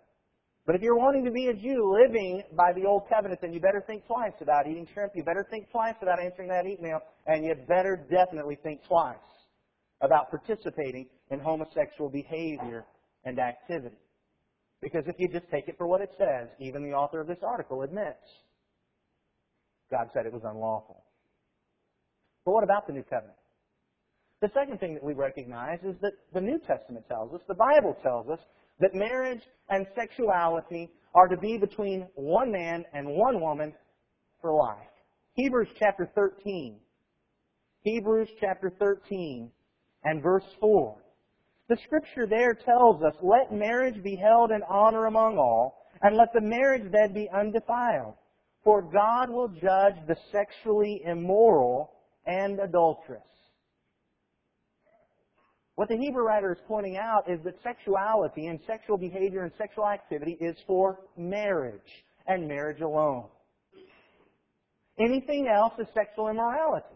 But 0.64 0.76
if 0.76 0.82
you're 0.82 0.96
wanting 0.96 1.24
to 1.24 1.32
be 1.32 1.48
a 1.48 1.54
Jew 1.54 1.92
living 1.92 2.42
by 2.56 2.72
the 2.72 2.86
Old 2.86 3.08
Covenant, 3.08 3.40
then 3.40 3.52
you 3.52 3.60
better 3.60 3.82
think 3.84 4.06
twice 4.06 4.34
about 4.40 4.68
eating 4.68 4.86
shrimp. 4.94 5.12
You 5.16 5.24
better 5.24 5.44
think 5.50 5.70
twice 5.72 5.96
about 6.00 6.22
answering 6.22 6.48
that 6.48 6.66
email. 6.66 7.00
And 7.26 7.44
you 7.44 7.54
better 7.66 8.06
definitely 8.08 8.56
think 8.62 8.80
twice 8.86 9.16
about 10.02 10.30
participating 10.30 11.08
in 11.30 11.40
homosexual 11.40 12.08
behavior 12.08 12.84
and 13.24 13.40
activity. 13.40 13.98
Because 14.80 15.02
if 15.06 15.16
you 15.18 15.28
just 15.28 15.50
take 15.50 15.66
it 15.66 15.76
for 15.78 15.88
what 15.88 16.00
it 16.00 16.10
says, 16.16 16.48
even 16.60 16.84
the 16.84 16.94
author 16.94 17.20
of 17.20 17.26
this 17.26 17.42
article 17.42 17.82
admits 17.82 18.22
God 19.92 20.08
said 20.12 20.26
it 20.26 20.32
was 20.32 20.42
unlawful. 20.44 21.04
But 22.44 22.52
what 22.52 22.64
about 22.64 22.88
the 22.88 22.92
New 22.92 23.04
Covenant? 23.04 23.38
The 24.40 24.50
second 24.54 24.80
thing 24.80 24.94
that 24.94 25.04
we 25.04 25.14
recognize 25.14 25.78
is 25.84 25.94
that 26.00 26.14
the 26.34 26.40
New 26.40 26.58
Testament 26.66 27.04
tells 27.08 27.32
us, 27.32 27.40
the 27.46 27.54
Bible 27.54 27.96
tells 28.02 28.28
us, 28.28 28.40
that 28.80 28.94
marriage 28.94 29.42
and 29.68 29.86
sexuality 29.94 30.90
are 31.14 31.28
to 31.28 31.36
be 31.36 31.58
between 31.58 32.08
one 32.14 32.50
man 32.50 32.84
and 32.92 33.06
one 33.06 33.40
woman 33.40 33.72
for 34.40 34.52
life. 34.54 34.88
Hebrews 35.34 35.68
chapter 35.78 36.10
13. 36.14 36.80
Hebrews 37.82 38.28
chapter 38.40 38.72
13 38.80 39.50
and 40.04 40.22
verse 40.22 40.44
4. 40.60 40.96
The 41.68 41.76
scripture 41.84 42.26
there 42.26 42.54
tells 42.54 43.02
us, 43.02 43.14
let 43.22 43.52
marriage 43.52 44.02
be 44.02 44.16
held 44.16 44.50
in 44.50 44.62
honor 44.68 45.06
among 45.06 45.38
all, 45.38 45.86
and 46.02 46.16
let 46.16 46.32
the 46.32 46.40
marriage 46.40 46.90
bed 46.90 47.14
be 47.14 47.28
undefiled. 47.32 48.14
For 48.64 48.82
God 48.82 49.30
will 49.30 49.48
judge 49.48 49.96
the 50.06 50.16
sexually 50.30 51.02
immoral 51.04 51.92
and 52.26 52.60
adulterous. 52.60 53.22
What 55.74 55.88
the 55.88 55.96
Hebrew 55.96 56.22
writer 56.22 56.52
is 56.52 56.58
pointing 56.68 56.96
out 56.96 57.28
is 57.28 57.40
that 57.44 57.54
sexuality 57.62 58.46
and 58.46 58.60
sexual 58.66 58.98
behavior 58.98 59.42
and 59.42 59.52
sexual 59.56 59.88
activity 59.88 60.36
is 60.40 60.56
for 60.66 61.00
marriage 61.16 61.80
and 62.26 62.46
marriage 62.46 62.80
alone. 62.80 63.24
Anything 65.00 65.48
else 65.48 65.72
is 65.78 65.86
sexual 65.94 66.28
immorality. 66.28 66.94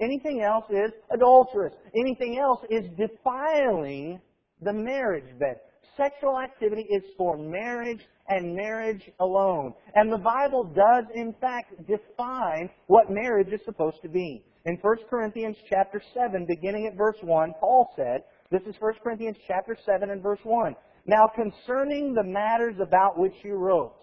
Anything 0.00 0.42
else 0.42 0.64
is 0.70 0.92
adulterous. 1.10 1.74
Anything 1.94 2.38
else 2.38 2.60
is 2.70 2.84
defiling 2.96 4.20
the 4.62 4.72
marriage 4.72 5.38
bed. 5.38 5.56
Sexual 5.96 6.38
activity 6.38 6.86
is 6.90 7.02
for 7.16 7.36
marriage 7.36 8.00
and 8.28 8.54
marriage 8.54 9.10
alone. 9.20 9.74
And 9.94 10.12
the 10.12 10.18
Bible 10.18 10.64
does, 10.64 11.04
in 11.14 11.34
fact, 11.40 11.74
define 11.86 12.70
what 12.86 13.10
marriage 13.10 13.52
is 13.52 13.60
supposed 13.64 14.00
to 14.02 14.08
be. 14.08 14.44
In 14.66 14.78
1 14.80 14.96
Corinthians 15.08 15.56
chapter 15.68 16.02
7, 16.14 16.46
beginning 16.46 16.86
at 16.86 16.96
verse 16.96 17.16
1, 17.22 17.54
Paul 17.60 17.88
said, 17.96 18.22
this 18.50 18.62
is 18.66 18.74
1 18.78 18.94
Corinthians 19.02 19.36
chapter 19.46 19.76
7 19.86 20.10
and 20.10 20.22
verse 20.22 20.40
1. 20.42 20.74
Now 21.06 21.30
concerning 21.34 22.14
the 22.14 22.24
matters 22.24 22.76
about 22.80 23.18
which 23.18 23.34
you 23.42 23.54
wrote, 23.54 23.96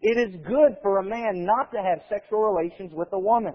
it 0.00 0.16
is 0.16 0.40
good 0.46 0.76
for 0.82 0.98
a 0.98 1.04
man 1.04 1.44
not 1.44 1.70
to 1.72 1.78
have 1.78 2.00
sexual 2.08 2.40
relations 2.40 2.92
with 2.94 3.08
a 3.12 3.18
woman. 3.18 3.54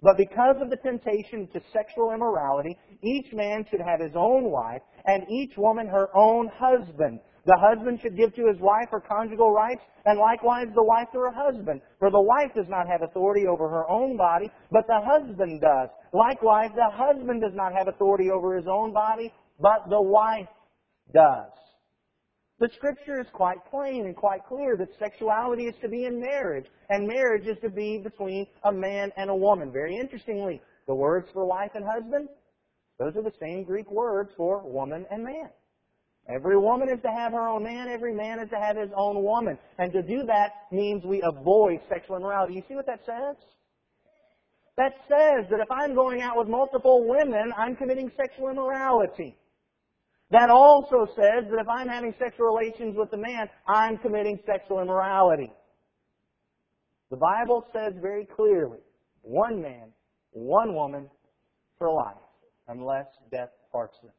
But 0.00 0.16
because 0.16 0.56
of 0.60 0.70
the 0.70 0.76
temptation 0.76 1.46
to 1.52 1.60
sexual 1.72 2.12
immorality, 2.12 2.76
each 3.02 3.32
man 3.32 3.66
should 3.70 3.80
have 3.80 4.00
his 4.00 4.12
own 4.14 4.50
wife, 4.50 4.82
and 5.06 5.28
each 5.28 5.56
woman 5.56 5.86
her 5.88 6.08
own 6.14 6.48
husband. 6.54 7.20
The 7.44 7.58
husband 7.58 7.98
should 8.00 8.16
give 8.16 8.34
to 8.36 8.46
his 8.46 8.60
wife 8.60 8.88
her 8.90 9.00
conjugal 9.00 9.52
rights, 9.52 9.82
and 10.04 10.18
likewise 10.18 10.68
the 10.74 10.82
wife 10.82 11.08
to 11.12 11.18
her 11.18 11.32
husband. 11.32 11.80
For 11.98 12.10
the 12.10 12.20
wife 12.20 12.54
does 12.54 12.68
not 12.68 12.86
have 12.86 13.02
authority 13.02 13.46
over 13.48 13.68
her 13.68 13.88
own 13.90 14.16
body, 14.16 14.48
but 14.70 14.86
the 14.86 15.00
husband 15.00 15.60
does. 15.60 15.88
Likewise, 16.12 16.70
the 16.76 16.90
husband 16.90 17.40
does 17.40 17.54
not 17.54 17.72
have 17.72 17.88
authority 17.88 18.30
over 18.30 18.56
his 18.56 18.66
own 18.68 18.92
body, 18.92 19.32
but 19.58 19.88
the 19.90 20.00
wife 20.00 20.48
does. 21.12 21.50
The 22.60 22.68
scripture 22.76 23.20
is 23.20 23.26
quite 23.32 23.58
plain 23.68 24.06
and 24.06 24.14
quite 24.14 24.46
clear 24.46 24.76
that 24.76 24.96
sexuality 25.00 25.64
is 25.64 25.74
to 25.82 25.88
be 25.88 26.04
in 26.04 26.20
marriage, 26.20 26.66
and 26.90 27.08
marriage 27.08 27.48
is 27.48 27.58
to 27.62 27.70
be 27.70 27.98
between 27.98 28.46
a 28.62 28.72
man 28.72 29.10
and 29.16 29.30
a 29.30 29.34
woman. 29.34 29.72
Very 29.72 29.96
interestingly, 29.96 30.62
the 30.86 30.94
words 30.94 31.26
for 31.32 31.44
wife 31.44 31.72
and 31.74 31.84
husband, 31.84 32.28
those 33.02 33.16
are 33.16 33.22
the 33.22 33.36
same 33.40 33.64
Greek 33.64 33.90
words 33.90 34.30
for 34.36 34.62
woman 34.62 35.04
and 35.10 35.24
man. 35.24 35.50
Every 36.28 36.56
woman 36.56 36.88
is 36.88 37.02
to 37.02 37.10
have 37.10 37.32
her 37.32 37.48
own 37.48 37.64
man. 37.64 37.88
Every 37.88 38.14
man 38.14 38.38
is 38.38 38.48
to 38.50 38.56
have 38.56 38.76
his 38.76 38.90
own 38.96 39.24
woman. 39.24 39.58
And 39.78 39.92
to 39.92 40.02
do 40.02 40.22
that 40.26 40.70
means 40.70 41.02
we 41.04 41.20
avoid 41.24 41.80
sexual 41.88 42.16
immorality. 42.16 42.54
You 42.54 42.62
see 42.68 42.76
what 42.76 42.86
that 42.86 43.00
says? 43.04 43.36
That 44.76 44.92
says 45.08 45.50
that 45.50 45.58
if 45.60 45.70
I'm 45.70 45.96
going 45.96 46.22
out 46.22 46.38
with 46.38 46.46
multiple 46.46 47.04
women, 47.08 47.52
I'm 47.58 47.74
committing 47.74 48.10
sexual 48.16 48.50
immorality. 48.50 49.36
That 50.30 50.48
also 50.48 51.06
says 51.16 51.44
that 51.50 51.58
if 51.60 51.68
I'm 51.68 51.88
having 51.88 52.14
sexual 52.20 52.46
relations 52.46 52.94
with 52.96 53.12
a 53.14 53.18
man, 53.18 53.48
I'm 53.66 53.98
committing 53.98 54.38
sexual 54.46 54.80
immorality. 54.80 55.52
The 57.10 57.16
Bible 57.16 57.66
says 57.72 57.94
very 58.00 58.26
clearly, 58.36 58.78
one 59.22 59.60
man, 59.60 59.92
one 60.30 60.74
woman 60.74 61.10
for 61.78 61.92
life, 61.92 62.16
unless 62.68 63.06
death 63.30 63.50
parts 63.70 63.96
them. 64.02 64.12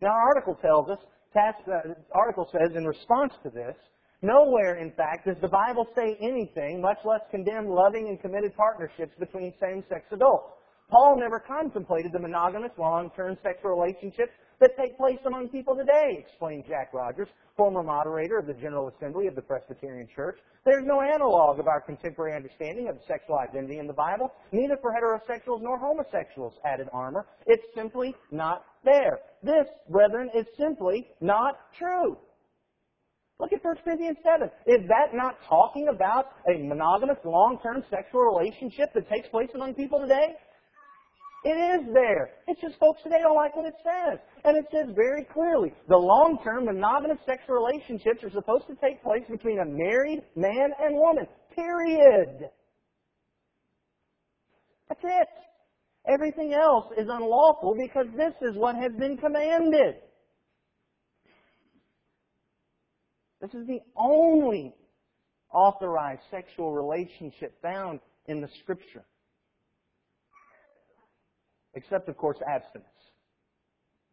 Now, 0.00 0.08
our 0.08 0.28
article 0.28 0.56
tells 0.60 0.88
us, 0.90 0.98
uh, 1.36 1.94
article 2.12 2.48
says 2.52 2.76
in 2.76 2.84
response 2.84 3.32
to 3.42 3.50
this, 3.50 3.74
nowhere, 4.22 4.76
in 4.76 4.92
fact, 4.92 5.26
does 5.26 5.36
the 5.40 5.48
Bible 5.48 5.86
say 5.96 6.16
anything, 6.20 6.80
much 6.80 6.98
less 7.04 7.20
condemn 7.30 7.66
loving 7.66 8.08
and 8.08 8.20
committed 8.20 8.54
partnerships 8.56 9.12
between 9.18 9.52
same-sex 9.60 10.04
adults. 10.12 10.52
Paul 10.90 11.18
never 11.18 11.40
contemplated 11.40 12.12
the 12.12 12.20
monogamous 12.20 12.72
long-term 12.78 13.38
sexual 13.42 13.74
relationships 13.76 14.32
that 14.60 14.76
take 14.76 14.96
place 14.96 15.18
among 15.26 15.48
people 15.48 15.74
today, 15.76 16.16
explained 16.18 16.64
Jack 16.68 16.92
Rogers, 16.92 17.28
former 17.56 17.82
moderator 17.82 18.38
of 18.38 18.46
the 18.46 18.54
General 18.54 18.88
Assembly 18.88 19.26
of 19.26 19.34
the 19.34 19.42
Presbyterian 19.42 20.08
Church. 20.14 20.38
There's 20.64 20.84
no 20.86 21.00
analog 21.00 21.58
of 21.58 21.68
our 21.68 21.80
contemporary 21.80 22.34
understanding 22.34 22.88
of 22.88 22.96
sexual 23.06 23.38
identity 23.38 23.78
in 23.78 23.86
the 23.86 23.92
Bible, 23.92 24.32
neither 24.52 24.76
for 24.80 24.92
heterosexuals 24.92 25.62
nor 25.62 25.78
homosexuals, 25.78 26.54
added 26.64 26.88
Armour. 26.92 27.26
It's 27.46 27.64
simply 27.74 28.14
not 28.30 28.64
there. 28.84 29.18
This, 29.42 29.66
brethren, 29.90 30.30
is 30.34 30.46
simply 30.58 31.08
not 31.20 31.58
true. 31.78 32.16
Look 33.40 33.52
at 33.52 33.64
1 33.64 33.76
Corinthians 33.84 34.18
7. 34.22 34.48
Is 34.66 34.86
that 34.88 35.12
not 35.12 35.36
talking 35.48 35.88
about 35.88 36.26
a 36.48 36.56
monogamous 36.62 37.18
long-term 37.24 37.82
sexual 37.90 38.22
relationship 38.22 38.94
that 38.94 39.08
takes 39.10 39.28
place 39.28 39.50
among 39.54 39.74
people 39.74 39.98
today? 40.00 40.36
It 41.44 41.50
is 41.50 41.92
there. 41.92 42.30
It's 42.48 42.60
just 42.60 42.78
folks 42.78 43.02
today 43.02 43.18
don't 43.20 43.36
like 43.36 43.54
what 43.54 43.66
it 43.66 43.74
says. 43.84 44.18
And 44.44 44.56
it 44.56 44.64
says 44.72 44.94
very 44.96 45.24
clearly, 45.24 45.74
the 45.88 45.96
long-term 45.96 46.64
monogamous 46.64 47.18
sexual 47.26 47.56
relationships 47.56 48.24
are 48.24 48.30
supposed 48.30 48.66
to 48.68 48.74
take 48.76 49.02
place 49.02 49.24
between 49.30 49.58
a 49.58 49.64
married 49.66 50.22
man 50.36 50.70
and 50.80 50.96
woman. 50.96 51.26
Period. 51.54 52.48
That's 54.88 55.04
it. 55.04 55.28
Everything 56.06 56.54
else 56.54 56.86
is 56.96 57.08
unlawful 57.10 57.74
because 57.78 58.06
this 58.16 58.34
is 58.40 58.56
what 58.56 58.76
has 58.76 58.92
been 58.98 59.18
commanded. 59.18 59.96
This 63.42 63.52
is 63.52 63.66
the 63.66 63.80
only 63.96 64.74
authorized 65.52 66.22
sexual 66.30 66.72
relationship 66.72 67.60
found 67.60 68.00
in 68.26 68.40
the 68.40 68.48
Scripture. 68.62 69.04
Except, 71.74 72.08
of 72.08 72.16
course, 72.16 72.38
abstinence. 72.46 72.88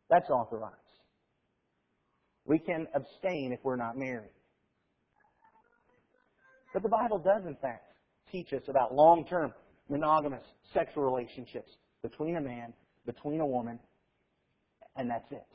That's 0.10 0.30
authorized. 0.30 0.76
We 2.46 2.60
can 2.60 2.88
abstain 2.94 3.54
if 3.54 3.60
we're 3.64 3.76
not 3.76 3.98
married. 3.98 4.32
But 6.74 6.84
the 6.84 6.90
Bible 6.90 7.20
does, 7.20 7.46
in 7.46 7.56
fact, 7.56 7.94
teach 8.32 8.54
us 8.54 8.64
about 8.68 8.96
long 8.96 9.26
term 9.26 9.54
monogamous 9.90 10.44
sexual 10.74 11.04
relationships 11.04 11.70
between 12.02 12.38
a 12.38 12.42
man, 12.42 12.74
between 13.06 13.42
a 13.42 13.46
woman, 13.46 13.80
and 14.96 15.10
that's 15.10 15.32
it. 15.32 15.46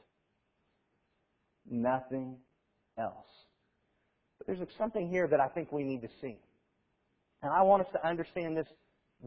Nothing 1.68 2.36
else. 2.98 3.26
But 4.38 4.46
there's 4.46 4.60
something 4.78 5.08
here 5.08 5.26
that 5.26 5.40
I 5.40 5.48
think 5.48 5.72
we 5.72 5.82
need 5.82 6.02
to 6.02 6.08
see. 6.20 6.38
And 7.42 7.52
I 7.52 7.62
want 7.62 7.82
us 7.82 7.88
to 7.92 8.06
understand 8.06 8.56
this 8.56 8.68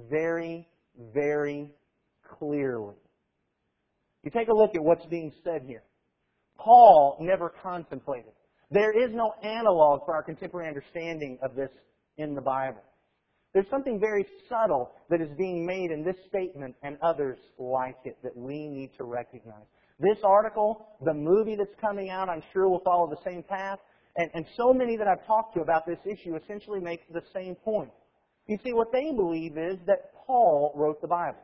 very, 0.09 0.67
very 1.13 1.71
clearly. 2.37 2.95
You 4.23 4.31
take 4.31 4.49
a 4.49 4.53
look 4.53 4.75
at 4.75 4.83
what's 4.83 5.05
being 5.05 5.31
said 5.43 5.63
here. 5.65 5.83
Paul 6.57 7.17
never 7.21 7.53
contemplated. 7.63 8.33
There 8.71 8.91
is 8.91 9.15
no 9.15 9.33
analog 9.43 10.05
for 10.05 10.13
our 10.13 10.23
contemporary 10.23 10.67
understanding 10.67 11.39
of 11.41 11.55
this 11.55 11.69
in 12.17 12.35
the 12.35 12.41
Bible. 12.41 12.83
There's 13.53 13.69
something 13.71 13.99
very 13.99 14.25
subtle 14.47 14.91
that 15.09 15.21
is 15.21 15.29
being 15.37 15.65
made 15.65 15.89
in 15.89 16.03
this 16.03 16.17
statement 16.27 16.75
and 16.83 16.97
others 17.01 17.39
like 17.57 17.97
it 18.05 18.17
that 18.23 18.35
we 18.37 18.67
need 18.67 18.91
to 18.97 19.05
recognize. 19.05 19.65
This 19.99 20.17
article, 20.23 20.85
the 21.03 21.13
movie 21.13 21.55
that's 21.55 21.73
coming 21.81 22.09
out, 22.09 22.29
I'm 22.29 22.43
sure 22.53 22.69
will 22.69 22.81
follow 22.85 23.09
the 23.09 23.29
same 23.29 23.41
path. 23.41 23.79
And, 24.17 24.29
and 24.33 24.45
so 24.55 24.71
many 24.71 24.97
that 24.97 25.07
I've 25.07 25.25
talked 25.25 25.55
to 25.55 25.61
about 25.61 25.87
this 25.87 25.97
issue 26.05 26.35
essentially 26.35 26.79
make 26.79 27.11
the 27.11 27.23
same 27.33 27.55
point. 27.55 27.89
You 28.47 28.57
see, 28.63 28.73
what 28.73 28.91
they 28.91 29.11
believe 29.11 29.57
is 29.57 29.77
that 29.87 30.13
Paul 30.25 30.73
wrote 30.75 31.01
the 31.01 31.07
Bible. 31.07 31.39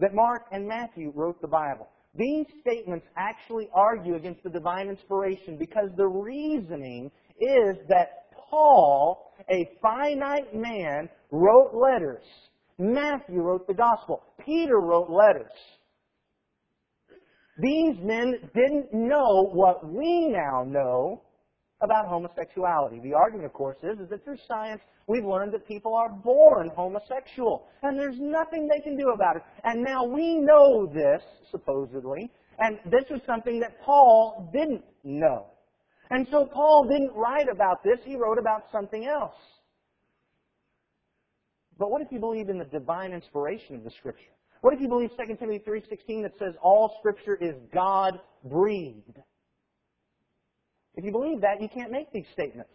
That 0.00 0.14
Mark 0.14 0.42
and 0.52 0.66
Matthew 0.66 1.12
wrote 1.14 1.40
the 1.40 1.48
Bible. 1.48 1.88
These 2.14 2.46
statements 2.60 3.06
actually 3.16 3.68
argue 3.74 4.14
against 4.14 4.42
the 4.42 4.50
divine 4.50 4.88
inspiration 4.88 5.56
because 5.58 5.90
the 5.96 6.06
reasoning 6.06 7.10
is 7.40 7.76
that 7.88 8.26
Paul, 8.50 9.32
a 9.50 9.68
finite 9.82 10.54
man, 10.54 11.08
wrote 11.30 11.72
letters. 11.74 12.24
Matthew 12.78 13.40
wrote 13.40 13.66
the 13.66 13.74
gospel. 13.74 14.22
Peter 14.44 14.80
wrote 14.80 15.10
letters. 15.10 15.52
These 17.58 17.96
men 18.02 18.34
didn't 18.54 18.92
know 18.92 19.48
what 19.52 19.86
we 19.90 20.28
now 20.28 20.62
know 20.66 21.22
about 21.82 22.06
homosexuality. 22.06 23.00
The 23.00 23.14
argument, 23.14 23.46
of 23.46 23.52
course, 23.52 23.76
is, 23.82 23.98
is 23.98 24.08
that 24.10 24.24
through 24.24 24.38
science, 24.48 24.80
we've 25.06 25.24
learned 25.24 25.52
that 25.52 25.66
people 25.68 25.94
are 25.94 26.08
born 26.08 26.70
homosexual, 26.74 27.68
and 27.82 27.98
there's 27.98 28.18
nothing 28.18 28.68
they 28.68 28.80
can 28.80 28.96
do 28.96 29.10
about 29.10 29.36
it. 29.36 29.42
And 29.64 29.82
now 29.82 30.04
we 30.04 30.36
know 30.36 30.86
this, 30.86 31.22
supposedly, 31.50 32.30
and 32.58 32.78
this 32.86 33.04
was 33.10 33.20
something 33.26 33.60
that 33.60 33.80
Paul 33.82 34.50
didn't 34.52 34.84
know. 35.04 35.46
And 36.10 36.26
so 36.30 36.46
Paul 36.46 36.86
didn't 36.88 37.12
write 37.14 37.48
about 37.50 37.82
this, 37.84 37.98
he 38.04 38.16
wrote 38.16 38.38
about 38.38 38.64
something 38.72 39.06
else. 39.06 39.34
But 41.78 41.90
what 41.90 42.00
if 42.00 42.08
you 42.10 42.20
believe 42.20 42.48
in 42.48 42.58
the 42.58 42.64
divine 42.64 43.12
inspiration 43.12 43.76
of 43.76 43.84
the 43.84 43.90
Scripture? 43.90 44.32
What 44.62 44.72
if 44.72 44.80
you 44.80 44.88
believe 44.88 45.10
2 45.10 45.36
Timothy 45.36 45.62
3.16 45.68 46.22
that 46.22 46.32
says 46.38 46.54
all 46.62 46.96
Scripture 47.00 47.36
is 47.40 47.54
God-breathed? 47.74 49.18
If 50.96 51.04
you 51.04 51.12
believe 51.12 51.40
that, 51.42 51.60
you 51.60 51.68
can't 51.68 51.92
make 51.92 52.10
these 52.12 52.26
statements. 52.32 52.70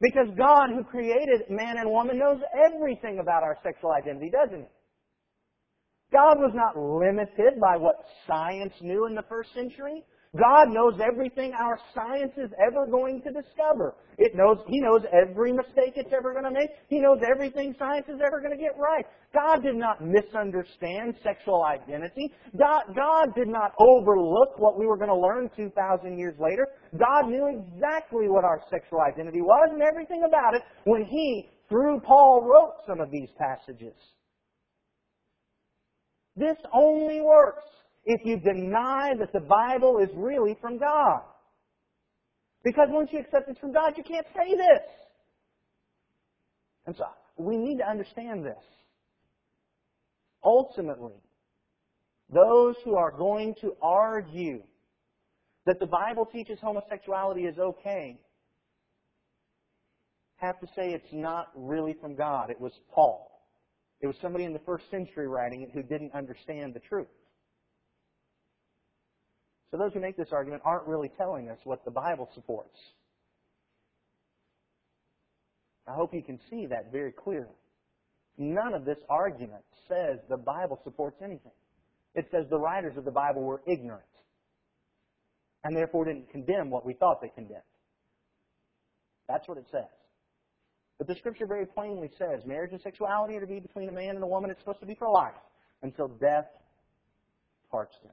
Because 0.00 0.28
God, 0.36 0.70
who 0.74 0.82
created 0.82 1.48
man 1.48 1.76
and 1.78 1.88
woman, 1.88 2.18
knows 2.18 2.40
everything 2.66 3.20
about 3.20 3.42
our 3.42 3.56
sexual 3.62 3.92
identity, 3.92 4.30
doesn't 4.30 4.62
he? 4.62 4.68
God 6.12 6.38
was 6.38 6.52
not 6.54 6.76
limited 6.76 7.60
by 7.60 7.76
what 7.76 7.96
science 8.26 8.74
knew 8.80 9.06
in 9.06 9.14
the 9.14 9.24
first 9.28 9.54
century. 9.54 10.02
God 10.38 10.70
knows 10.70 10.94
everything 10.98 11.52
our 11.52 11.78
science 11.94 12.32
is 12.38 12.50
ever 12.66 12.86
going 12.86 13.20
to 13.20 13.30
discover. 13.30 13.96
It 14.16 14.34
knows, 14.34 14.56
He 14.66 14.80
knows 14.80 15.02
every 15.12 15.52
mistake 15.52 15.92
it's 15.96 16.12
ever 16.16 16.32
going 16.32 16.44
to 16.44 16.50
make. 16.50 16.70
He 16.88 17.00
knows 17.00 17.18
everything 17.30 17.74
science 17.78 18.06
is 18.08 18.18
ever 18.24 18.40
going 18.40 18.56
to 18.56 18.56
get 18.56 18.72
right. 18.78 19.04
God 19.34 19.62
did 19.62 19.76
not 19.76 20.00
misunderstand 20.00 21.16
sexual 21.22 21.64
identity. 21.64 22.32
God, 22.58 22.82
God 22.96 23.34
did 23.34 23.48
not 23.48 23.72
overlook 23.78 24.58
what 24.58 24.78
we 24.78 24.86
were 24.86 24.96
going 24.96 25.10
to 25.10 25.16
learn 25.16 25.50
2,000 25.54 26.18
years 26.18 26.34
later. 26.40 26.66
God 26.98 27.28
knew 27.28 27.48
exactly 27.52 28.28
what 28.28 28.44
our 28.44 28.62
sexual 28.70 29.00
identity 29.00 29.42
was 29.42 29.68
and 29.70 29.82
everything 29.82 30.24
about 30.26 30.54
it 30.54 30.62
when 30.84 31.04
He, 31.04 31.50
through 31.68 32.00
Paul, 32.00 32.40
wrote 32.42 32.76
some 32.86 33.00
of 33.00 33.10
these 33.10 33.28
passages. 33.38 33.92
This 36.36 36.56
only 36.72 37.20
works 37.20 37.64
if 38.04 38.20
you 38.24 38.38
deny 38.38 39.12
that 39.18 39.32
the 39.32 39.40
Bible 39.40 39.98
is 39.98 40.08
really 40.14 40.56
from 40.60 40.78
God. 40.78 41.22
Because 42.64 42.88
once 42.90 43.10
you 43.12 43.20
accept 43.20 43.48
it's 43.48 43.58
from 43.58 43.72
God, 43.72 43.94
you 43.96 44.04
can't 44.04 44.26
say 44.34 44.54
this. 44.54 44.88
And 46.86 46.96
so 46.96 47.04
we 47.36 47.56
need 47.56 47.78
to 47.78 47.88
understand 47.88 48.44
this. 48.44 48.62
Ultimately, 50.44 51.20
those 52.32 52.74
who 52.84 52.96
are 52.96 53.10
going 53.10 53.54
to 53.60 53.74
argue 53.80 54.62
that 55.66 55.78
the 55.78 55.86
Bible 55.86 56.26
teaches 56.26 56.58
homosexuality 56.60 57.42
is 57.42 57.58
okay 57.58 58.18
have 60.42 60.58
to 60.58 60.66
say 60.74 60.90
it's 60.90 61.12
not 61.12 61.50
really 61.54 61.94
from 62.00 62.16
God. 62.16 62.50
It 62.50 62.60
was 62.60 62.72
Paul. 62.92 63.30
It 64.00 64.08
was 64.08 64.16
somebody 64.20 64.44
in 64.44 64.52
the 64.52 64.58
first 64.66 64.90
century 64.90 65.28
writing 65.28 65.62
it 65.62 65.70
who 65.72 65.82
didn't 65.82 66.12
understand 66.14 66.74
the 66.74 66.80
truth. 66.80 67.06
So 69.72 69.78
those 69.78 69.94
who 69.94 70.00
make 70.00 70.18
this 70.18 70.28
argument 70.32 70.62
aren't 70.66 70.86
really 70.86 71.10
telling 71.16 71.48
us 71.48 71.58
what 71.64 71.82
the 71.84 71.90
Bible 71.90 72.28
supports. 72.34 72.78
I 75.88 75.94
hope 75.94 76.14
you 76.14 76.22
can 76.22 76.38
see 76.50 76.66
that 76.66 76.92
very 76.92 77.10
clearly. 77.10 77.56
None 78.36 78.74
of 78.74 78.84
this 78.84 78.98
argument 79.08 79.64
says 79.88 80.18
the 80.28 80.36
Bible 80.36 80.78
supports 80.84 81.16
anything. 81.22 81.52
It 82.14 82.26
says 82.30 82.44
the 82.50 82.58
writers 82.58 82.98
of 82.98 83.06
the 83.06 83.10
Bible 83.10 83.42
were 83.42 83.62
ignorant 83.66 84.04
and 85.64 85.74
therefore 85.74 86.04
didn't 86.04 86.30
condemn 86.30 86.70
what 86.70 86.84
we 86.84 86.92
thought 86.92 87.22
they 87.22 87.28
condemned. 87.28 87.62
That's 89.26 89.48
what 89.48 89.56
it 89.56 89.66
says. 89.72 89.88
But 90.98 91.06
the 91.06 91.14
scripture 91.14 91.46
very 91.46 91.66
plainly 91.66 92.10
says 92.18 92.44
marriage 92.44 92.72
and 92.72 92.80
sexuality 92.82 93.36
are 93.36 93.40
to 93.40 93.46
be 93.46 93.58
between 93.58 93.88
a 93.88 93.92
man 93.92 94.16
and 94.16 94.22
a 94.22 94.26
woman. 94.26 94.50
It's 94.50 94.60
supposed 94.60 94.80
to 94.80 94.86
be 94.86 94.94
for 94.94 95.08
life 95.08 95.32
until 95.82 96.08
death 96.08 96.46
parts 97.70 97.96
them. 98.02 98.12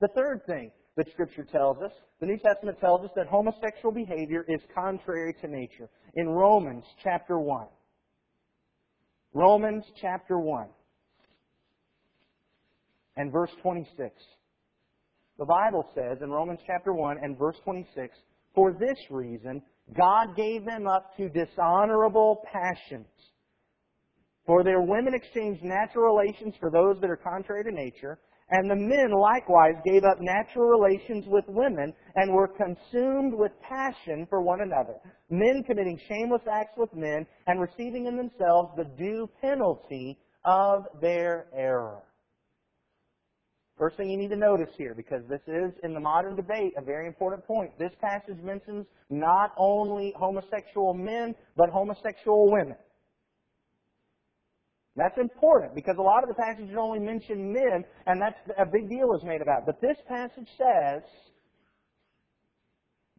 The 0.00 0.08
third 0.08 0.42
thing 0.46 0.70
that 0.96 1.10
Scripture 1.12 1.44
tells 1.50 1.78
us, 1.78 1.92
the 2.20 2.26
New 2.26 2.38
Testament 2.38 2.78
tells 2.80 3.04
us 3.04 3.10
that 3.16 3.26
homosexual 3.26 3.92
behavior 3.92 4.44
is 4.48 4.60
contrary 4.74 5.34
to 5.40 5.48
nature. 5.48 5.88
In 6.14 6.28
Romans 6.28 6.84
chapter 7.02 7.38
1. 7.38 7.66
Romans 9.34 9.84
chapter 10.00 10.38
1 10.38 10.66
and 13.16 13.32
verse 13.32 13.50
26. 13.62 14.14
The 15.38 15.44
Bible 15.44 15.84
says 15.94 16.18
in 16.22 16.30
Romans 16.30 16.60
chapter 16.66 16.92
1 16.92 17.18
and 17.22 17.38
verse 17.38 17.56
26, 17.64 18.16
For 18.54 18.72
this 18.72 18.98
reason, 19.10 19.62
God 19.96 20.36
gave 20.36 20.64
them 20.64 20.86
up 20.86 21.16
to 21.16 21.28
dishonorable 21.28 22.42
passions. 22.52 23.06
For 24.46 24.64
their 24.64 24.80
women 24.80 25.14
exchanged 25.14 25.62
natural 25.62 26.16
relations 26.16 26.54
for 26.58 26.70
those 26.70 27.00
that 27.00 27.10
are 27.10 27.16
contrary 27.16 27.64
to 27.64 27.70
nature, 27.70 28.18
and 28.50 28.70
the 28.70 28.76
men 28.76 29.12
likewise 29.12 29.74
gave 29.84 30.04
up 30.04 30.18
natural 30.20 30.68
relations 30.68 31.24
with 31.28 31.44
women 31.48 31.92
and 32.14 32.32
were 32.32 32.48
consumed 32.48 33.34
with 33.34 33.52
passion 33.60 34.26
for 34.30 34.40
one 34.40 34.62
another, 34.62 34.94
men 35.30 35.62
committing 35.66 35.98
shameless 36.08 36.42
acts 36.50 36.76
with 36.76 36.92
men 36.94 37.26
and 37.46 37.60
receiving 37.60 38.06
in 38.06 38.16
themselves 38.16 38.70
the 38.76 38.86
due 38.96 39.28
penalty 39.40 40.18
of 40.44 40.84
their 41.00 41.46
error. 41.54 42.02
First 43.78 43.96
thing 43.96 44.10
you 44.10 44.18
need 44.18 44.30
to 44.30 44.36
notice 44.36 44.74
here, 44.76 44.92
because 44.92 45.22
this 45.28 45.42
is, 45.46 45.72
in 45.84 45.94
the 45.94 46.00
modern 46.00 46.34
debate, 46.34 46.72
a 46.76 46.82
very 46.82 47.06
important 47.06 47.46
point. 47.46 47.70
This 47.78 47.92
passage 48.00 48.42
mentions 48.42 48.86
not 49.08 49.52
only 49.56 50.12
homosexual 50.18 50.94
men, 50.94 51.32
but 51.56 51.70
homosexual 51.70 52.50
women. 52.50 52.76
That's 54.98 55.16
important 55.16 55.76
because 55.76 55.94
a 55.96 56.02
lot 56.02 56.24
of 56.24 56.28
the 56.28 56.34
passages 56.34 56.74
only 56.76 56.98
mention 56.98 57.52
men, 57.52 57.84
and 58.06 58.20
that's 58.20 58.36
a 58.58 58.66
big 58.66 58.90
deal 58.90 59.14
is 59.14 59.22
made 59.22 59.40
about. 59.40 59.64
But 59.64 59.80
this 59.80 59.96
passage 60.08 60.48
says 60.58 61.02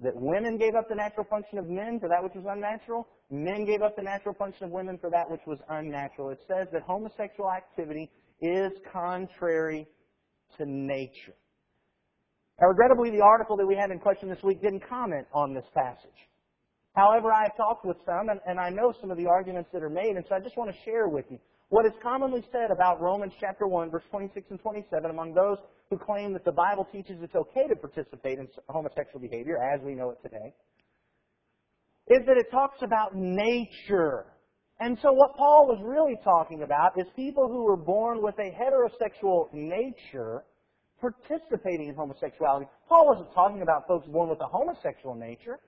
that 0.01 0.11
women 0.13 0.57
gave 0.57 0.75
up 0.75 0.89
the 0.89 0.95
natural 0.95 1.25
function 1.29 1.57
of 1.57 1.69
men 1.69 1.97
for 2.01 2.09
that 2.09 2.21
which 2.21 2.33
was 2.35 2.43
unnatural. 2.49 3.07
Men 3.31 3.63
gave 3.63 3.81
up 3.81 3.95
the 3.95 4.03
natural 4.03 4.35
function 4.35 4.65
of 4.65 4.71
women 4.71 4.97
for 4.99 5.09
that 5.09 5.31
which 5.31 5.39
was 5.47 5.59
unnatural. 5.69 6.31
It 6.31 6.39
says 6.49 6.67
that 6.73 6.81
homosexual 6.81 7.49
activity 7.49 8.11
is 8.41 8.73
contrary 8.91 9.87
to 10.57 10.65
nature. 10.65 11.35
Now, 12.59 12.67
regrettably, 12.67 13.11
the 13.11 13.23
article 13.23 13.55
that 13.55 13.65
we 13.65 13.77
had 13.79 13.89
in 13.89 13.99
question 13.99 14.27
this 14.27 14.43
week 14.43 14.61
didn't 14.61 14.83
comment 14.89 15.27
on 15.33 15.53
this 15.53 15.65
passage. 15.73 16.27
However, 16.93 17.31
I 17.31 17.43
have 17.43 17.55
talked 17.55 17.85
with 17.85 17.95
some, 18.05 18.27
and, 18.27 18.41
and 18.45 18.59
I 18.59 18.69
know 18.69 18.93
some 18.99 19.11
of 19.11 19.17
the 19.17 19.27
arguments 19.27 19.69
that 19.71 19.81
are 19.81 19.89
made, 19.89 20.17
and 20.17 20.25
so 20.27 20.35
I 20.35 20.41
just 20.41 20.57
want 20.57 20.69
to 20.75 20.77
share 20.83 21.07
with 21.07 21.23
you. 21.29 21.39
What 21.69 21.85
is 21.85 21.91
commonly 22.01 22.43
said 22.51 22.71
about 22.71 22.99
Romans 22.99 23.33
chapter 23.39 23.67
1, 23.67 23.91
verse 23.91 24.03
26 24.09 24.47
and 24.49 24.59
27 24.59 25.11
among 25.11 25.35
those 25.35 25.57
who 25.91 25.99
claim 25.99 26.33
that 26.33 26.43
the 26.43 26.51
Bible 26.51 26.87
teaches 26.91 27.17
it's 27.21 27.35
okay 27.35 27.67
to 27.67 27.75
participate 27.75 28.39
in 28.39 28.47
homosexual 28.69 29.19
behavior, 29.19 29.57
as 29.61 29.79
we 29.83 29.93
know 29.93 30.09
it 30.09 30.17
today, 30.23 30.53
is 32.07 32.25
that 32.25 32.37
it 32.37 32.49
talks 32.49 32.79
about 32.81 33.13
nature. 33.13 34.25
And 34.79 34.97
so 35.03 35.11
what 35.11 35.35
Paul 35.37 35.67
was 35.67 35.79
really 35.85 36.17
talking 36.23 36.63
about 36.63 36.97
is 36.97 37.05
people 37.15 37.47
who 37.47 37.65
were 37.65 37.77
born 37.77 38.23
with 38.23 38.35
a 38.39 38.49
heterosexual 38.49 39.53
nature 39.53 40.43
participating 40.99 41.89
in 41.89 41.95
homosexuality. 41.95 42.65
Paul 42.87 43.05
wasn't 43.07 43.33
talking 43.35 43.61
about 43.61 43.87
folks 43.87 44.07
born 44.07 44.29
with 44.29 44.39
a 44.41 44.47
homosexual 44.47 45.13
nature. 45.13 45.59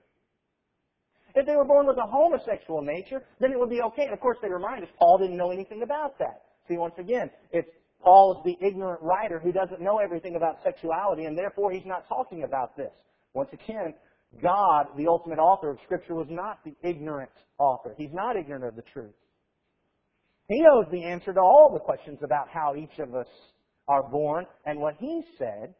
If 1.34 1.46
they 1.46 1.56
were 1.56 1.64
born 1.64 1.86
with 1.86 1.96
a 1.96 2.06
homosexual 2.06 2.82
nature, 2.82 3.22
then 3.40 3.52
it 3.52 3.58
would 3.58 3.70
be 3.70 3.80
okay. 3.80 4.04
And 4.04 4.12
of 4.12 4.20
course, 4.20 4.38
they 4.42 4.50
remind 4.50 4.82
us 4.82 4.90
Paul 4.98 5.18
didn't 5.18 5.36
know 5.36 5.50
anything 5.50 5.82
about 5.82 6.18
that. 6.18 6.42
See, 6.68 6.76
once 6.76 6.94
again, 6.98 7.30
it's 7.52 7.68
Paul 8.02 8.38
is 8.38 8.44
the 8.44 8.66
ignorant 8.66 9.00
writer 9.02 9.38
who 9.38 9.52
doesn't 9.52 9.80
know 9.80 9.98
everything 9.98 10.36
about 10.36 10.58
sexuality, 10.64 11.24
and 11.24 11.38
therefore 11.38 11.70
he's 11.70 11.86
not 11.86 12.08
talking 12.08 12.42
about 12.42 12.76
this. 12.76 12.90
Once 13.32 13.50
again, 13.52 13.94
God, 14.42 14.86
the 14.96 15.06
ultimate 15.06 15.38
author 15.38 15.70
of 15.70 15.78
Scripture, 15.84 16.14
was 16.14 16.26
not 16.28 16.58
the 16.64 16.74
ignorant 16.82 17.30
author. 17.58 17.94
He's 17.96 18.12
not 18.12 18.36
ignorant 18.36 18.64
of 18.64 18.76
the 18.76 18.82
truth. 18.92 19.14
He 20.48 20.60
knows 20.60 20.86
the 20.90 21.04
answer 21.04 21.32
to 21.32 21.40
all 21.40 21.70
the 21.72 21.80
questions 21.80 22.18
about 22.22 22.48
how 22.48 22.74
each 22.76 22.98
of 22.98 23.14
us 23.14 23.28
are 23.88 24.02
born, 24.02 24.46
and 24.66 24.80
what 24.80 24.94
he 24.98 25.22
said 25.38 25.74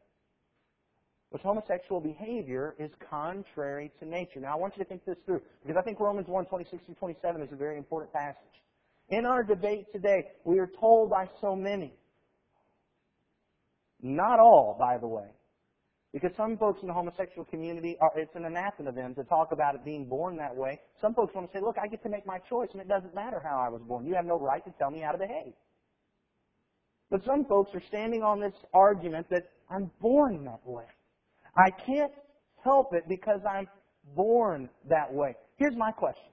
was 1.32 1.40
homosexual 1.42 2.00
behavior 2.00 2.74
is 2.78 2.90
contrary 3.08 3.90
to 3.98 4.06
nature. 4.06 4.38
Now, 4.40 4.52
I 4.52 4.56
want 4.56 4.76
you 4.76 4.84
to 4.84 4.88
think 4.88 5.04
this 5.06 5.16
through, 5.24 5.40
because 5.62 5.78
I 5.78 5.82
think 5.82 5.98
Romans 5.98 6.28
1, 6.28 6.44
26 6.44 6.84
through 6.84 6.94
27 6.96 7.42
is 7.42 7.48
a 7.52 7.56
very 7.56 7.78
important 7.78 8.12
passage. 8.12 8.36
In 9.08 9.24
our 9.24 9.42
debate 9.42 9.86
today, 9.92 10.24
we 10.44 10.58
are 10.58 10.70
told 10.78 11.10
by 11.10 11.26
so 11.40 11.56
many, 11.56 11.94
not 14.02 14.38
all, 14.38 14.76
by 14.78 14.98
the 14.98 15.06
way, 15.06 15.28
because 16.12 16.30
some 16.36 16.58
folks 16.58 16.80
in 16.82 16.88
the 16.88 16.94
homosexual 16.94 17.46
community, 17.46 17.96
are, 18.02 18.12
it's 18.14 18.34
an 18.36 18.44
anathema 18.44 18.90
to 18.90 18.94
them 18.94 19.14
to 19.14 19.24
talk 19.24 19.52
about 19.52 19.74
it 19.74 19.84
being 19.84 20.04
born 20.04 20.36
that 20.36 20.54
way. 20.54 20.78
Some 21.00 21.14
folks 21.14 21.34
want 21.34 21.50
to 21.50 21.58
say, 21.58 21.62
look, 21.64 21.76
I 21.82 21.88
get 21.88 22.02
to 22.02 22.10
make 22.10 22.26
my 22.26 22.38
choice 22.50 22.68
and 22.72 22.82
it 22.82 22.88
doesn't 22.88 23.14
matter 23.14 23.40
how 23.42 23.58
I 23.58 23.70
was 23.70 23.80
born. 23.88 24.04
You 24.04 24.14
have 24.14 24.26
no 24.26 24.38
right 24.38 24.62
to 24.64 24.70
tell 24.78 24.90
me 24.90 25.00
how 25.00 25.12
to 25.12 25.18
behave. 25.18 25.54
But 27.10 27.24
some 27.24 27.46
folks 27.46 27.70
are 27.74 27.82
standing 27.88 28.22
on 28.22 28.40
this 28.40 28.54
argument 28.74 29.28
that 29.30 29.44
I'm 29.70 29.90
born 30.00 30.44
that 30.44 30.60
way. 30.64 30.84
I 31.56 31.70
can't 31.70 32.12
help 32.64 32.94
it 32.94 33.04
because 33.08 33.40
I'm 33.48 33.66
born 34.14 34.68
that 34.88 35.12
way. 35.12 35.34
Here's 35.56 35.76
my 35.76 35.92
question. 35.92 36.32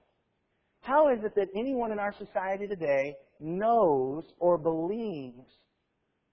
How 0.82 1.12
is 1.12 1.22
it 1.24 1.34
that 1.34 1.48
anyone 1.54 1.92
in 1.92 1.98
our 1.98 2.14
society 2.18 2.66
today 2.66 3.14
knows 3.38 4.24
or 4.38 4.56
believes 4.56 5.46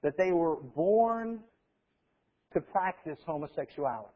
that 0.04 0.18
they 0.18 0.32
were 0.32 0.56
born 0.56 1.42
to 2.54 2.62
practice 2.62 3.20
homosexuality? 3.26 4.14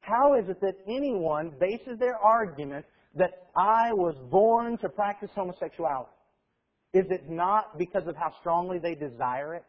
How 0.00 0.34
is 0.34 0.48
it 0.48 0.60
that 0.60 0.76
anyone 0.86 1.52
bases 1.58 1.98
their 1.98 2.16
argument 2.16 2.84
that 3.14 3.48
I 3.56 3.92
was 3.92 4.14
born 4.30 4.78
to 4.78 4.88
practice 4.88 5.30
homosexuality? 5.34 6.10
Is 6.92 7.06
it 7.10 7.28
not 7.28 7.78
because 7.78 8.06
of 8.06 8.16
how 8.16 8.32
strongly 8.40 8.78
they 8.78 8.94
desire 8.94 9.54
it? 9.54 9.64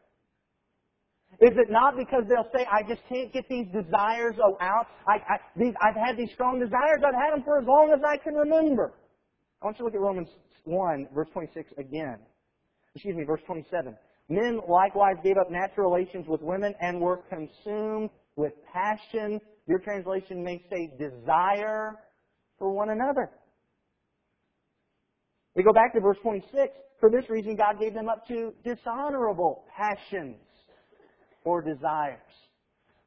Is 1.39 1.53
it 1.55 1.69
not 1.69 1.95
because 1.95 2.23
they'll 2.27 2.49
say, 2.55 2.65
I 2.71 2.81
just 2.87 3.01
can't 3.07 3.31
get 3.31 3.47
these 3.47 3.67
desires 3.67 4.35
out? 4.59 4.87
I, 5.07 5.13
I, 5.13 5.37
these, 5.55 5.73
I've 5.81 5.95
had 5.95 6.17
these 6.17 6.31
strong 6.33 6.59
desires. 6.59 7.03
I've 7.05 7.13
had 7.13 7.33
them 7.33 7.43
for 7.43 7.59
as 7.59 7.65
long 7.67 7.91
as 7.93 7.99
I 8.03 8.17
can 8.17 8.33
remember. 8.33 8.93
I 9.61 9.65
want 9.65 9.77
you 9.77 9.83
to 9.83 9.85
look 9.85 9.93
at 9.93 10.01
Romans 10.01 10.29
1, 10.63 11.09
verse 11.13 11.27
26 11.33 11.73
again. 11.77 12.17
Excuse 12.95 13.15
me, 13.15 13.23
verse 13.23 13.41
27. 13.45 13.95
Men 14.29 14.59
likewise 14.67 15.15
gave 15.23 15.37
up 15.37 15.51
natural 15.51 15.91
relations 15.91 16.25
with 16.27 16.41
women 16.41 16.73
and 16.81 16.99
were 16.99 17.17
consumed 17.29 18.09
with 18.35 18.53
passion. 18.73 19.39
Your 19.67 19.77
translation 19.77 20.43
may 20.43 20.63
say 20.71 20.91
desire 20.97 21.97
for 22.57 22.71
one 22.71 22.89
another. 22.89 23.29
We 25.55 25.61
go 25.61 25.71
back 25.71 25.93
to 25.93 25.99
verse 25.99 26.17
26. 26.23 26.73
For 26.99 27.11
this 27.11 27.29
reason, 27.29 27.55
God 27.55 27.79
gave 27.79 27.93
them 27.93 28.09
up 28.09 28.27
to 28.27 28.53
dishonorable 28.63 29.65
passions 29.77 30.37
or 31.47 31.61
desires. 31.61 32.19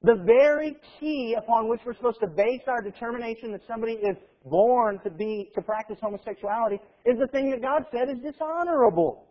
The 0.02 0.16
very 0.24 0.76
key 0.98 1.36
upon 1.36 1.68
which 1.68 1.80
we're 1.84 1.94
supposed 1.94 2.20
to 2.20 2.26
base 2.26 2.62
our 2.66 2.80
determination 2.80 3.52
that 3.52 3.60
somebody 3.68 3.92
is 3.92 4.16
born 4.46 4.98
to 5.04 5.10
be 5.10 5.50
to 5.54 5.60
practice 5.60 5.98
homosexuality 6.00 6.76
is 7.04 7.18
the 7.18 7.26
thing 7.26 7.50
that 7.50 7.60
God 7.60 7.84
said 7.92 8.08
is 8.08 8.16
dishonorable. 8.22 9.26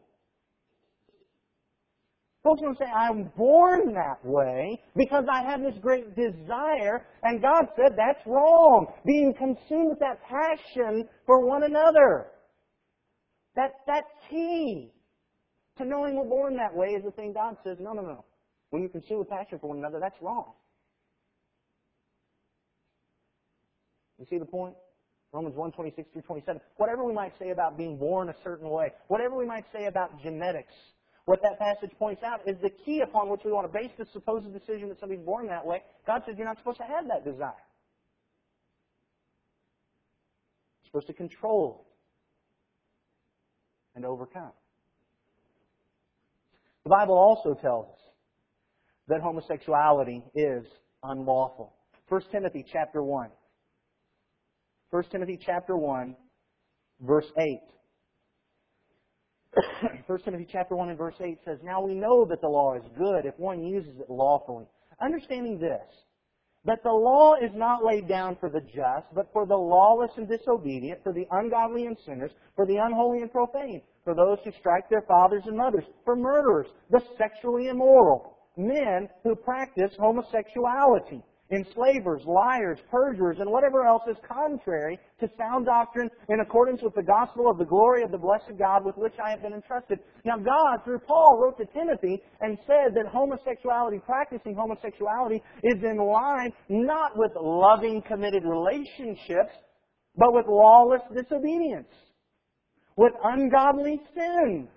Folks 2.44 2.62
don't 2.62 2.78
say, 2.78 2.86
I'm 2.86 3.32
born 3.36 3.94
that 3.96 4.24
way 4.24 4.80
because 4.96 5.26
I 5.30 5.42
have 5.42 5.62
this 5.62 5.74
great 5.82 6.16
desire, 6.16 7.08
and 7.24 7.42
God 7.42 7.66
said 7.76 7.98
that's 7.98 8.26
wrong. 8.28 8.86
Being 9.06 9.34
consumed 9.34 9.90
with 9.90 10.00
that 10.00 10.22
passion 10.24 11.10
for 11.26 11.46
one 11.46 11.64
another. 11.64 12.28
That, 13.56 13.72
that 13.88 14.04
key 14.30 14.92
to 15.80 15.86
knowing 15.86 16.16
we're 16.16 16.30
born 16.30 16.56
that 16.58 16.76
way 16.76 16.90
is 16.90 17.04
the 17.04 17.12
thing 17.12 17.34
God 17.34 17.58
says, 17.64 17.78
no, 17.82 17.94
no, 17.94 18.04
no. 18.04 18.24
When 18.70 18.84
you 18.84 18.90
consume 18.90 19.20
with 19.20 19.30
passion 19.30 19.60
for 19.60 19.68
one 19.68 19.78
another, 19.78 20.00
that's 20.00 20.22
wrong. 20.22 20.54
You 24.20 24.26
see 24.30 24.38
the 24.38 24.46
point? 24.46 24.76
Romans 25.32 25.56
1, 25.56 25.72
26 25.72 26.10
through 26.12 26.22
27. 26.24 26.62
Whatever 26.78 27.04
we 27.04 27.14
might 27.14 27.34
say 27.40 27.52
about 27.52 27.78
being 27.78 27.98
born 27.98 28.30
a 28.30 28.36
certain 28.44 28.70
way, 28.70 28.92
whatever 29.08 29.36
we 29.36 29.46
might 29.46 29.66
say 29.72 29.86
about 29.86 30.22
genetics, 30.22 30.74
what 31.26 31.42
that 31.44 31.60
passage 31.60 31.92
points 32.00 32.24
out 32.24 32.42
is 32.48 32.58
the 32.62 32.72
key 32.72 33.02
upon 33.02 33.30
which 33.30 33.42
we 33.46 33.52
want 33.52 33.72
to 33.72 33.78
base 33.78 33.92
the 33.98 34.06
supposed 34.12 34.52
decision 34.52 34.90
that 34.90 35.00
somebody's 35.00 35.24
born 35.24 35.48
that 35.48 35.66
way. 35.66 35.84
God 36.08 36.24
says 36.26 36.36
you're 36.38 36.48
not 36.48 36.58
supposed 36.58 36.80
to 36.80 36.86
have 36.86 37.08
that 37.08 37.24
desire. 37.24 37.54
You're 40.82 40.88
supposed 40.88 41.08
to 41.08 41.14
control 41.14 41.86
and 43.96 44.06
overcome. 44.06 44.52
The 46.84 46.90
Bible 46.90 47.16
also 47.16 47.54
tells 47.54 47.86
us 47.94 48.09
that 49.10 49.22
homosexuality 49.22 50.24
is 50.36 50.64
unlawful. 51.04 51.74
1 52.08 52.22
Timothy 52.32 52.66
chapter 52.72 53.04
1. 53.04 53.30
1 54.92 55.04
Timothy 55.12 55.40
chapter 55.44 55.76
1, 55.76 56.16
verse 57.02 57.26
8. 57.38 57.60
1 60.08 60.20
Timothy 60.22 60.48
chapter 60.52 60.76
1 60.76 60.90
and 60.90 60.98
verse 60.98 61.16
8 61.20 61.38
says, 61.44 61.58
Now 61.64 61.82
we 61.82 61.96
know 61.96 62.26
that 62.26 62.42
the 62.42 62.48
law 62.48 62.76
is 62.76 62.84
good 62.98 63.26
if 63.26 63.38
one 63.38 63.64
uses 63.64 64.00
it 64.00 64.10
lawfully. 64.10 64.66
Understanding 65.02 65.60
this, 65.60 65.82
that 66.66 66.84
the 66.84 66.92
law 66.92 67.36
is 67.36 67.52
not 67.56 67.84
laid 67.84 68.08
down 68.08 68.36
for 68.40 68.50
the 68.50 68.62
just, 68.62 69.08
but 69.16 69.32
for 69.32 69.46
the 69.46 69.56
lawless 69.56 70.12
and 70.18 70.28
disobedient, 70.28 71.02
for 71.04 71.14
the 71.14 71.26
ungodly 71.32 71.86
and 71.86 71.98
sinners, 72.06 72.32
for 72.56 72.66
the 72.66 72.76
unholy 72.76 73.22
and 73.22 73.32
profane, 73.32 73.82
for 74.04 74.14
those 74.14 74.38
who 74.44 74.52
strike 74.60 74.90
their 74.90 75.04
fathers 75.08 75.44
and 75.46 75.58
mothers, 75.58 75.86
for 76.04 76.16
murderers, 76.16 76.68
the 76.92 77.02
sexually 77.18 77.68
immoral, 77.68 78.39
men 78.60 79.08
who 79.24 79.36
practice 79.36 79.92
homosexuality, 79.98 81.24
enslavers, 81.52 82.22
liars, 82.26 82.78
perjurers, 82.92 83.38
and 83.40 83.50
whatever 83.50 83.86
else 83.88 84.04
is 84.10 84.18
contrary 84.28 85.00
to 85.20 85.28
sound 85.38 85.66
doctrine 85.66 86.10
in 86.30 86.42
accordance 86.42 86.82
with 86.84 86.94
the 86.94 87.02
gospel 87.02 87.50
of 87.50 87.58
the 87.58 87.66
glory 87.66 88.04
of 88.04 88.12
the 88.12 88.18
blessed 88.18 88.58
God 88.60 88.86
with 88.86 88.96
which 88.98 89.16
I 89.24 89.32
have 89.32 89.42
been 89.42 89.54
entrusted. 89.54 90.00
Now 90.26 90.38
God, 90.38 90.84
through 90.84 91.00
Paul, 91.00 91.40
wrote 91.42 91.58
to 91.58 91.66
Timothy 91.74 92.22
and 92.42 92.58
said 92.68 92.94
that 92.94 93.08
homosexuality, 93.12 94.00
practicing 94.06 94.54
homosexuality, 94.54 95.42
is 95.64 95.82
in 95.84 95.98
line 95.98 96.52
not 96.70 97.14
with 97.16 97.32
loving, 97.42 98.04
committed 98.08 98.44
relationships, 98.44 99.56
but 100.16 100.34
with 100.34 100.46
lawless 100.48 101.02
disobedience, 101.16 101.88
with 102.96 103.14
ungodly 103.24 104.00
sin, 104.14 104.68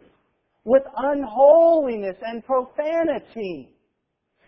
with 0.64 0.83
unholiness 0.97 2.16
and 2.23 2.45
profanity. 2.45 3.72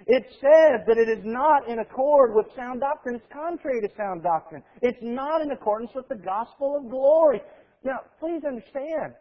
It 0.06 0.24
says 0.40 0.84
that 0.86 0.98
it 0.98 1.08
is 1.08 1.24
not 1.24 1.68
in 1.68 1.78
accord 1.78 2.34
with 2.34 2.46
sound 2.54 2.80
doctrine. 2.80 3.14
It's 3.14 3.32
contrary 3.32 3.80
to 3.80 3.88
sound 3.96 4.22
doctrine. 4.22 4.62
It's 4.82 4.98
not 5.00 5.40
in 5.40 5.50
accordance 5.50 5.92
with 5.94 6.08
the 6.08 6.16
gospel 6.16 6.76
of 6.76 6.90
glory. 6.90 7.40
Now, 7.84 8.00
please 8.20 8.42
understand, 8.46 9.14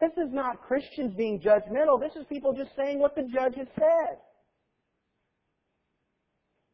this 0.00 0.12
is 0.12 0.32
not 0.32 0.62
Christians 0.62 1.14
being 1.16 1.40
judgmental. 1.40 2.00
This 2.00 2.14
is 2.14 2.26
people 2.28 2.52
just 2.52 2.70
saying 2.76 3.00
what 3.00 3.16
the 3.16 3.22
judge 3.22 3.54
has 3.56 3.66
said. 3.74 4.18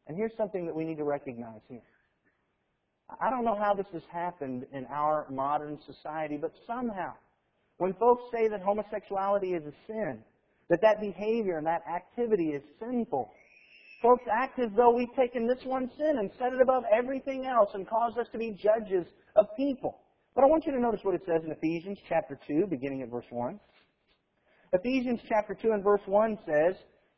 And 0.07 0.15
here's 0.15 0.35
something 0.37 0.65
that 0.67 0.75
we 0.75 0.85
need 0.85 0.97
to 0.97 1.03
recognize 1.03 1.61
here. 1.67 1.81
I 3.21 3.29
don't 3.29 3.43
know 3.43 3.55
how 3.55 3.73
this 3.73 3.87
has 3.93 4.03
happened 4.11 4.65
in 4.71 4.85
our 4.85 5.25
modern 5.29 5.79
society, 5.85 6.37
but 6.37 6.51
somehow, 6.67 7.13
when 7.77 7.93
folks 7.93 8.23
say 8.31 8.47
that 8.49 8.61
homosexuality 8.61 9.53
is 9.53 9.63
a 9.65 9.73
sin, 9.87 10.19
that 10.69 10.81
that 10.81 10.99
behavior 10.99 11.57
and 11.57 11.65
that 11.67 11.83
activity 11.87 12.49
is 12.49 12.61
sinful, 12.79 13.31
Folks 14.01 14.23
act 14.31 14.59
as 14.59 14.69
though 14.75 14.93
we've 14.93 15.13
taken 15.15 15.47
this 15.47 15.63
one 15.65 15.89
sin 15.97 16.17
and 16.19 16.29
set 16.37 16.53
it 16.53 16.61
above 16.61 16.83
everything 16.93 17.45
else 17.45 17.69
and 17.73 17.87
caused 17.87 18.17
us 18.17 18.27
to 18.31 18.37
be 18.37 18.51
judges 18.51 19.07
of 19.35 19.47
people. 19.57 20.01
But 20.35 20.43
I 20.43 20.47
want 20.47 20.65
you 20.67 20.71
to 20.71 20.79
notice 20.79 20.99
what 21.01 21.15
it 21.15 21.21
says 21.25 21.41
in 21.43 21.51
Ephesians 21.51 21.97
chapter 22.07 22.39
2, 22.47 22.67
beginning 22.69 23.01
at 23.01 23.09
verse 23.09 23.25
1. 23.31 23.59
Ephesians 24.73 25.19
chapter 25.27 25.57
2 25.59 25.71
and 25.71 25.83
verse 25.83 26.01
1 26.05 26.37
says, 26.45 26.75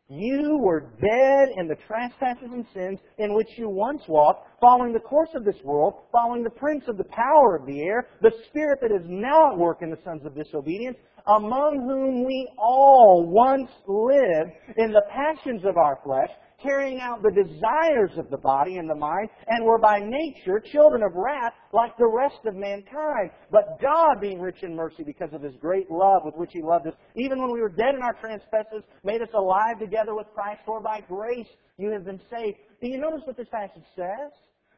You 0.07 0.57
were 0.61 0.93
dead 1.01 1.49
in 1.57 1.67
the 1.67 1.75
trespasses 1.85 2.47
and 2.49 2.65
sins 2.73 2.99
in 3.17 3.33
which 3.33 3.49
you 3.57 3.67
once 3.67 4.03
walked, 4.07 4.47
following 4.61 4.93
the 4.93 5.01
course 5.01 5.31
of 5.35 5.43
this 5.43 5.61
world, 5.65 5.95
following 6.13 6.45
the 6.45 6.49
prince 6.49 6.85
of 6.87 6.97
the 6.97 7.03
power 7.03 7.57
of 7.57 7.65
the 7.65 7.81
air, 7.81 8.07
the 8.21 8.31
spirit 8.47 8.79
that 8.81 8.93
is 8.93 9.05
now 9.09 9.51
at 9.51 9.57
work 9.57 9.79
in 9.81 9.89
the 9.89 9.99
sons 10.05 10.25
of 10.25 10.33
disobedience, 10.33 10.97
among 11.27 11.81
whom 11.89 12.23
we 12.23 12.47
all 12.57 13.25
once 13.27 13.69
lived 13.85 14.51
in 14.77 14.93
the 14.93 15.03
passions 15.11 15.65
of 15.65 15.75
our 15.75 15.99
flesh, 16.05 16.29
carrying 16.61 16.99
out 16.99 17.21
the 17.21 17.31
desires 17.31 18.11
of 18.17 18.29
the 18.29 18.37
body 18.37 18.77
and 18.77 18.89
the 18.89 18.95
mind, 18.95 19.29
and 19.47 19.65
were 19.65 19.79
by 19.79 19.99
nature 19.99 20.59
children 20.59 21.03
of 21.03 21.13
wrath 21.15 21.53
like 21.73 21.95
the 21.97 22.07
rest 22.07 22.39
of 22.45 22.55
mankind. 22.55 23.31
But 23.51 23.79
God, 23.81 24.21
being 24.21 24.39
rich 24.39 24.63
in 24.63 24.75
mercy 24.75 25.03
because 25.03 25.33
of 25.33 25.41
His 25.41 25.55
great 25.59 25.89
love 25.89 26.21
with 26.25 26.35
which 26.35 26.51
He 26.53 26.61
loved 26.61 26.87
us, 26.87 26.93
even 27.15 27.39
when 27.41 27.51
we 27.51 27.61
were 27.61 27.69
dead 27.69 27.95
in 27.95 28.01
our 28.01 28.13
trespasses, 28.13 28.83
made 29.03 29.21
us 29.21 29.29
alive 29.33 29.79
together 29.79 30.15
with 30.15 30.27
Christ, 30.33 30.61
for 30.65 30.81
by 30.81 31.01
grace 31.07 31.47
you 31.77 31.91
have 31.91 32.05
been 32.05 32.21
saved. 32.29 32.57
Do 32.81 32.89
you 32.89 32.99
notice 32.99 33.21
what 33.25 33.37
this 33.37 33.49
passage 33.49 33.85
says? 33.95 34.31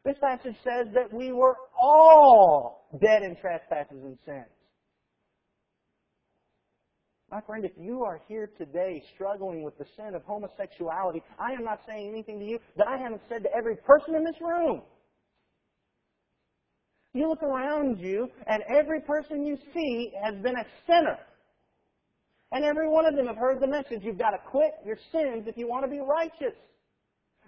This 0.04 0.16
passage 0.20 0.56
says 0.64 0.88
that 0.94 1.12
we 1.12 1.32
were 1.32 1.56
all 1.80 2.88
dead 3.00 3.22
in 3.22 3.36
trespasses 3.36 4.02
and 4.02 4.18
sins. 4.26 4.46
My 7.32 7.40
friend, 7.40 7.64
if 7.64 7.72
you 7.78 8.04
are 8.04 8.20
here 8.28 8.50
today 8.58 9.02
struggling 9.14 9.62
with 9.62 9.78
the 9.78 9.86
sin 9.96 10.14
of 10.14 10.22
homosexuality, 10.24 11.22
I 11.38 11.52
am 11.52 11.64
not 11.64 11.80
saying 11.88 12.10
anything 12.10 12.38
to 12.38 12.44
you 12.44 12.58
that 12.76 12.86
I 12.86 12.98
haven't 12.98 13.22
said 13.26 13.42
to 13.44 13.48
every 13.56 13.74
person 13.74 14.14
in 14.14 14.22
this 14.22 14.36
room. 14.38 14.82
You 17.14 17.30
look 17.30 17.42
around 17.42 17.98
you, 18.00 18.28
and 18.46 18.62
every 18.68 19.00
person 19.00 19.46
you 19.46 19.56
see 19.72 20.12
has 20.22 20.34
been 20.42 20.56
a 20.56 20.66
sinner. 20.86 21.18
And 22.52 22.66
every 22.66 22.86
one 22.86 23.06
of 23.06 23.16
them 23.16 23.28
have 23.28 23.38
heard 23.38 23.62
the 23.62 23.66
message 23.66 24.00
you've 24.02 24.18
got 24.18 24.32
to 24.32 24.38
quit 24.50 24.72
your 24.84 24.98
sins 25.10 25.44
if 25.46 25.56
you 25.56 25.66
want 25.66 25.86
to 25.86 25.90
be 25.90 26.00
righteous. 26.00 26.54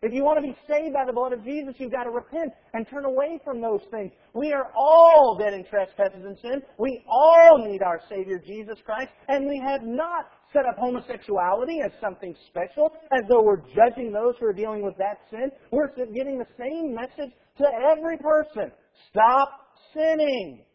If 0.04 0.12
you 0.12 0.22
want 0.22 0.36
to 0.36 0.46
be 0.46 0.54
saved 0.68 0.92
by 0.92 1.06
the 1.06 1.14
blood 1.14 1.32
of 1.32 1.42
Jesus, 1.42 1.74
you've 1.78 1.90
got 1.90 2.04
to 2.04 2.10
repent 2.10 2.52
and 2.74 2.86
turn 2.90 3.06
away 3.06 3.40
from 3.42 3.62
those 3.62 3.80
things. 3.90 4.12
We 4.34 4.52
are 4.52 4.70
all 4.76 5.34
dead 5.40 5.54
in 5.54 5.64
trespasses 5.64 6.20
and 6.22 6.36
sin. 6.42 6.60
We 6.78 7.02
all 7.08 7.64
need 7.64 7.80
our 7.80 8.02
Savior, 8.10 8.38
Jesus 8.38 8.76
Christ, 8.84 9.08
and 9.28 9.48
we 9.48 9.58
have 9.64 9.80
not 9.82 10.26
set 10.52 10.66
up 10.66 10.76
homosexuality 10.76 11.80
as 11.80 11.90
something 12.02 12.36
special, 12.48 12.92
as 13.12 13.22
though 13.30 13.42
we're 13.42 13.64
judging 13.72 14.12
those 14.12 14.34
who 14.38 14.44
are 14.44 14.52
dealing 14.52 14.84
with 14.84 14.94
that 14.98 15.24
sin. 15.30 15.50
We're 15.72 15.88
giving 15.96 16.38
the 16.38 16.52
same 16.60 16.94
message 16.94 17.32
to 17.58 17.64
every 17.90 18.18
person. 18.18 18.72
Stop 19.08 19.48
sinning 19.94 20.66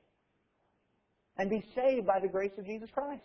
and 1.37 1.51
be 1.51 1.63
saved 1.75 2.07
by 2.07 2.19
the 2.19 2.27
grace 2.27 2.51
of 2.57 2.65
Jesus 2.65 2.89
Christ. 2.91 3.21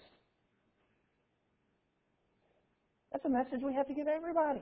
That's 3.11 3.25
a 3.25 3.31
message 3.31 3.61
we 3.65 3.73
have 3.73 3.89
to 3.89 3.95
give 3.95 4.07
everybody. 4.07 4.61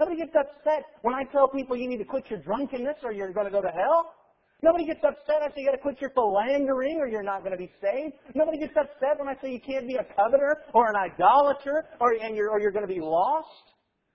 Nobody 0.00 0.16
gets 0.16 0.34
upset 0.34 0.84
when 1.02 1.14
I 1.14 1.24
tell 1.30 1.46
people 1.46 1.76
you 1.76 1.86
need 1.86 1.98
to 1.98 2.08
quit 2.08 2.24
your 2.30 2.40
drunkenness 2.40 2.96
or 3.04 3.12
you're 3.12 3.32
going 3.34 3.44
to 3.44 3.52
go 3.52 3.60
to 3.60 3.68
hell. 3.68 4.14
Nobody 4.62 4.86
gets 4.86 5.00
upset 5.04 5.42
I 5.42 5.48
say 5.48 5.60
you 5.60 5.66
got 5.66 5.72
to 5.76 5.82
quit 5.82 6.00
your 6.00 6.10
philandering 6.10 6.98
or 7.00 7.06
you're 7.06 7.22
not 7.22 7.40
going 7.40 7.52
to 7.52 7.58
be 7.58 7.70
saved. 7.82 8.14
Nobody 8.34 8.58
gets 8.58 8.72
upset 8.76 9.18
when 9.18 9.28
I 9.28 9.34
say 9.42 9.52
you 9.52 9.60
can't 9.60 9.86
be 9.86 9.96
a 9.96 10.04
coveter 10.16 10.56
or 10.72 10.88
an 10.88 10.96
idolater 10.96 11.84
or, 12.00 12.12
and 12.12 12.34
you're, 12.34 12.48
or 12.48 12.60
you're 12.60 12.72
going 12.72 12.86
to 12.86 12.92
be 12.92 13.00
lost. 13.00 13.48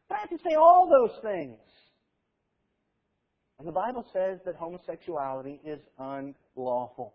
But 0.09 0.15
I 0.15 0.21
have 0.21 0.29
to 0.29 0.37
say 0.37 0.55
all 0.55 0.89
those 0.89 1.21
things. 1.21 1.59
And 3.59 3.67
the 3.67 3.71
Bible 3.71 4.05
says 4.11 4.39
that 4.45 4.55
homosexuality 4.55 5.61
is 5.63 5.79
unlawful. 5.99 7.13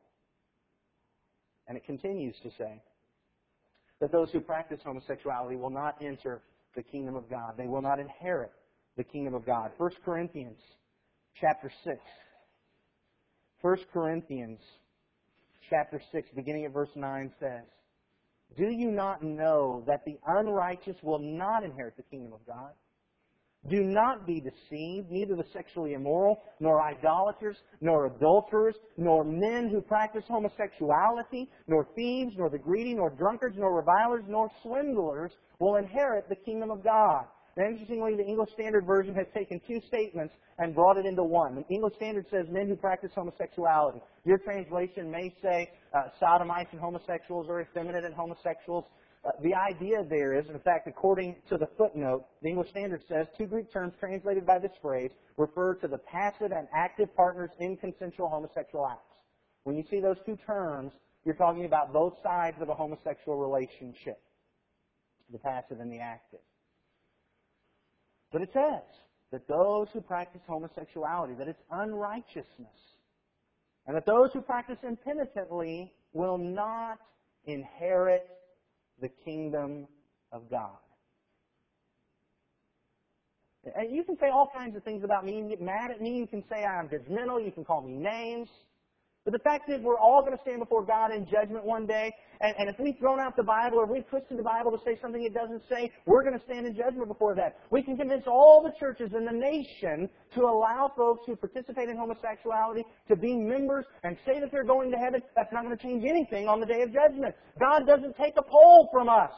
And 1.67 1.77
it 1.77 1.85
continues 1.85 2.37
to 2.45 2.51
say 2.57 2.81
that 4.01 4.13
those 4.13 4.31
who 4.31 4.41
practice 4.41 4.79
homosexuality 4.85 5.57
will 5.57 5.71
not 5.71 5.97
enter 6.01 6.43
the 6.77 6.83
kingdom 6.83 7.17
of 7.17 7.29
God. 7.29 7.55
They 7.57 7.67
will 7.67 7.83
not 7.83 7.99
inherit 7.99 8.53
the 9.01 9.05
kingdom 9.05 9.35
of 9.35 9.47
God. 9.47 9.71
1 9.79 9.91
Corinthians 10.05 10.59
chapter 11.41 11.73
6. 11.85 11.97
1 13.63 13.77
Corinthians 13.95 14.59
chapter 15.71 16.03
6, 16.13 16.29
beginning 16.37 16.67
at 16.67 16.73
verse 16.75 16.91
9 16.95 17.33
says, 17.41 17.65
Do 18.59 18.67
you 18.67 18.91
not 18.91 19.23
know 19.23 19.83
that 19.87 20.05
the 20.05 20.19
unrighteous 20.27 20.97
will 21.03 21.19
not 21.19 21.65
inherit 21.65 21.97
the 21.97 22.03
kingdom 22.03 22.35
of 22.35 22.47
God? 22.47 22.73
Do 23.71 23.83
not 23.83 24.27
be 24.27 24.43
deceived, 24.43 25.11
neither 25.11 25.35
the 25.35 25.47
sexually 25.55 25.95
immoral, 25.95 26.43
nor 26.61 26.83
idolaters, 26.83 27.57
nor 27.81 28.05
adulterers, 28.05 28.75
nor 28.99 29.25
men 29.25 29.71
who 29.71 29.81
practice 29.81 30.25
homosexuality, 30.29 31.49
nor 31.69 31.87
thieves, 31.97 32.35
nor 32.37 32.51
the 32.51 32.59
greedy, 32.59 32.95
nor 32.95 33.09
drunkards, 33.09 33.57
nor 33.59 33.75
revilers, 33.75 34.25
nor 34.29 34.51
swindlers 34.63 35.33
will 35.59 35.77
inherit 35.77 36.29
the 36.29 36.37
kingdom 36.37 36.71
of 36.71 36.85
God. 36.85 37.25
Now, 37.61 37.67
interestingly, 37.67 38.17
the 38.17 38.25
English 38.25 38.53
Standard 38.55 38.87
Version 38.87 39.15
has 39.17 39.27
taken 39.35 39.61
two 39.69 39.83
statements 39.87 40.33
and 40.57 40.75
brought 40.75 40.97
it 40.97 41.05
into 41.05 41.23
one. 41.23 41.57
The 41.57 41.75
English 41.75 41.95
Standard 41.97 42.25
says 42.31 42.47
men 42.49 42.69
who 42.69 42.75
practice 42.75 43.11
homosexuality. 43.15 44.01
Your 44.25 44.39
translation 44.39 45.11
may 45.11 45.35
say 45.43 45.71
uh, 45.93 46.05
sodomites 46.19 46.71
and 46.73 46.81
homosexuals 46.81 47.49
or 47.51 47.61
effeminate 47.61 48.07
and 48.07 48.15
homosexuals. 48.15 48.87
Uh, 49.27 49.33
the 49.43 49.53
idea 49.53 50.03
there 50.09 50.39
is, 50.39 50.49
in 50.49 50.59
fact, 50.61 50.89
according 50.89 51.37
to 51.51 51.59
the 51.59 51.69
footnote, 51.77 52.25
the 52.41 52.49
English 52.49 52.71
Standard 52.71 53.03
says 53.07 53.27
two 53.37 53.45
Greek 53.45 53.71
terms 53.71 53.93
translated 54.01 54.47
by 54.47 54.59
this 54.59 54.73
phrase 54.81 55.11
refer 55.37 55.75
to 55.75 55.87
the 55.87 55.99
passive 55.99 56.53
and 56.53 56.67
active 56.75 57.15
partners 57.15 57.51
in 57.59 57.77
consensual 57.77 58.31
homosexual 58.31 58.87
acts. 58.87 59.05
When 59.65 59.77
you 59.77 59.85
see 59.91 60.01
those 60.01 60.17
two 60.25 60.39
terms, 60.47 60.93
you're 61.27 61.35
talking 61.35 61.67
about 61.67 61.93
both 61.93 62.15
sides 62.23 62.57
of 62.63 62.71
a 62.71 62.75
homosexual 62.75 63.37
relationship 63.37 64.19
the 65.31 65.39
passive 65.39 65.79
and 65.79 65.93
the 65.93 65.99
active. 65.99 66.41
But 68.33 68.43
it 68.43 68.51
says 68.53 68.83
that 69.33 69.47
those 69.49 69.89
who 69.93 70.01
practice 70.01 70.41
homosexuality, 70.47 71.35
that 71.35 71.49
it's 71.49 71.63
unrighteousness, 71.71 72.47
and 73.87 73.97
that 73.97 74.07
those 74.07 74.31
who 74.33 74.41
practice 74.41 74.79
impenitently 74.83 75.93
will 76.13 76.39
not 76.39 76.99
inherit 77.45 78.29
the 79.01 79.09
kingdom 79.25 79.87
of 80.33 80.49
God. 80.51 80.79
And 83.77 83.95
you 83.95 84.05
can 84.05 84.17
say 84.19 84.29
all 84.29 84.51
kinds 84.55 84.77
of 84.77 84.83
things 84.85 85.05
about 85.05 85.25
me. 85.25 85.35
You 85.35 85.41
can 85.41 85.49
get 85.51 85.61
mad 85.61 85.91
at 85.91 86.01
me. 86.01 86.17
You 86.17 86.27
can 86.27 86.43
say 86.51 86.65
I'm 86.65 86.89
judgmental. 86.89 87.45
You 87.45 87.53
can 87.53 87.65
call 87.65 87.83
me 87.83 87.93
names. 87.93 88.49
But 89.25 89.35
the 89.35 89.39
fact 89.41 89.69
is, 89.69 89.83
we're 89.83 89.99
all 89.99 90.23
going 90.23 90.35
to 90.35 90.43
stand 90.43 90.61
before 90.61 90.83
God 90.85 91.13
in 91.13 91.27
judgment 91.27 91.65
one 91.65 91.87
day. 91.87 92.11
And, 92.41 92.55
and 92.59 92.69
if 92.71 92.77
we've 92.81 92.97
thrown 92.99 93.21
out 93.21 93.37
the 93.37 93.43
Bible 93.43 93.79
or 93.79 93.85
we've 93.85 94.09
twisted 94.09 94.39
the 94.39 94.43
Bible 94.43 94.71
to 94.73 94.79
say 94.83 94.99
something 95.03 95.23
it 95.23 95.35
doesn't 95.35 95.63
say, 95.69 95.93
we're 96.07 96.23
going 96.23 96.39
to 96.39 96.45
stand 96.47 96.67
in 96.67 96.75
judgment 96.75 97.07
before 97.07 97.35
that. 97.35 97.59
We 97.71 97.83
can 97.83 97.99
convince 97.99 98.25
all 98.27 98.63
the 98.63 98.73
churches 98.81 99.13
in 99.15 99.27
the 99.27 99.33
nation 99.33 100.09
to 100.35 100.41
allow 100.41 100.91
folks 100.97 101.25
who 101.27 101.37
participate 101.37 101.91
in 101.91 101.99
homosexuality 101.99 102.85
to 103.09 103.17
be 103.17 103.37
members 103.37 103.85
and 104.05 104.17
say 104.25 104.41
that 104.41 104.51
they're 104.51 104.65
going 104.65 104.91
to 104.91 104.97
heaven. 104.97 105.21
That's 105.37 105.53
not 105.53 105.65
going 105.65 105.77
to 105.77 105.83
change 105.83 106.03
anything 106.09 106.49
on 106.49 106.59
the 106.59 106.67
day 106.67 106.81
of 106.81 106.91
judgment. 106.91 107.35
God 107.59 107.87
doesn't 107.87 108.17
take 108.17 108.35
a 108.39 108.43
poll 108.43 108.89
from 108.91 109.11
us. 109.11 109.33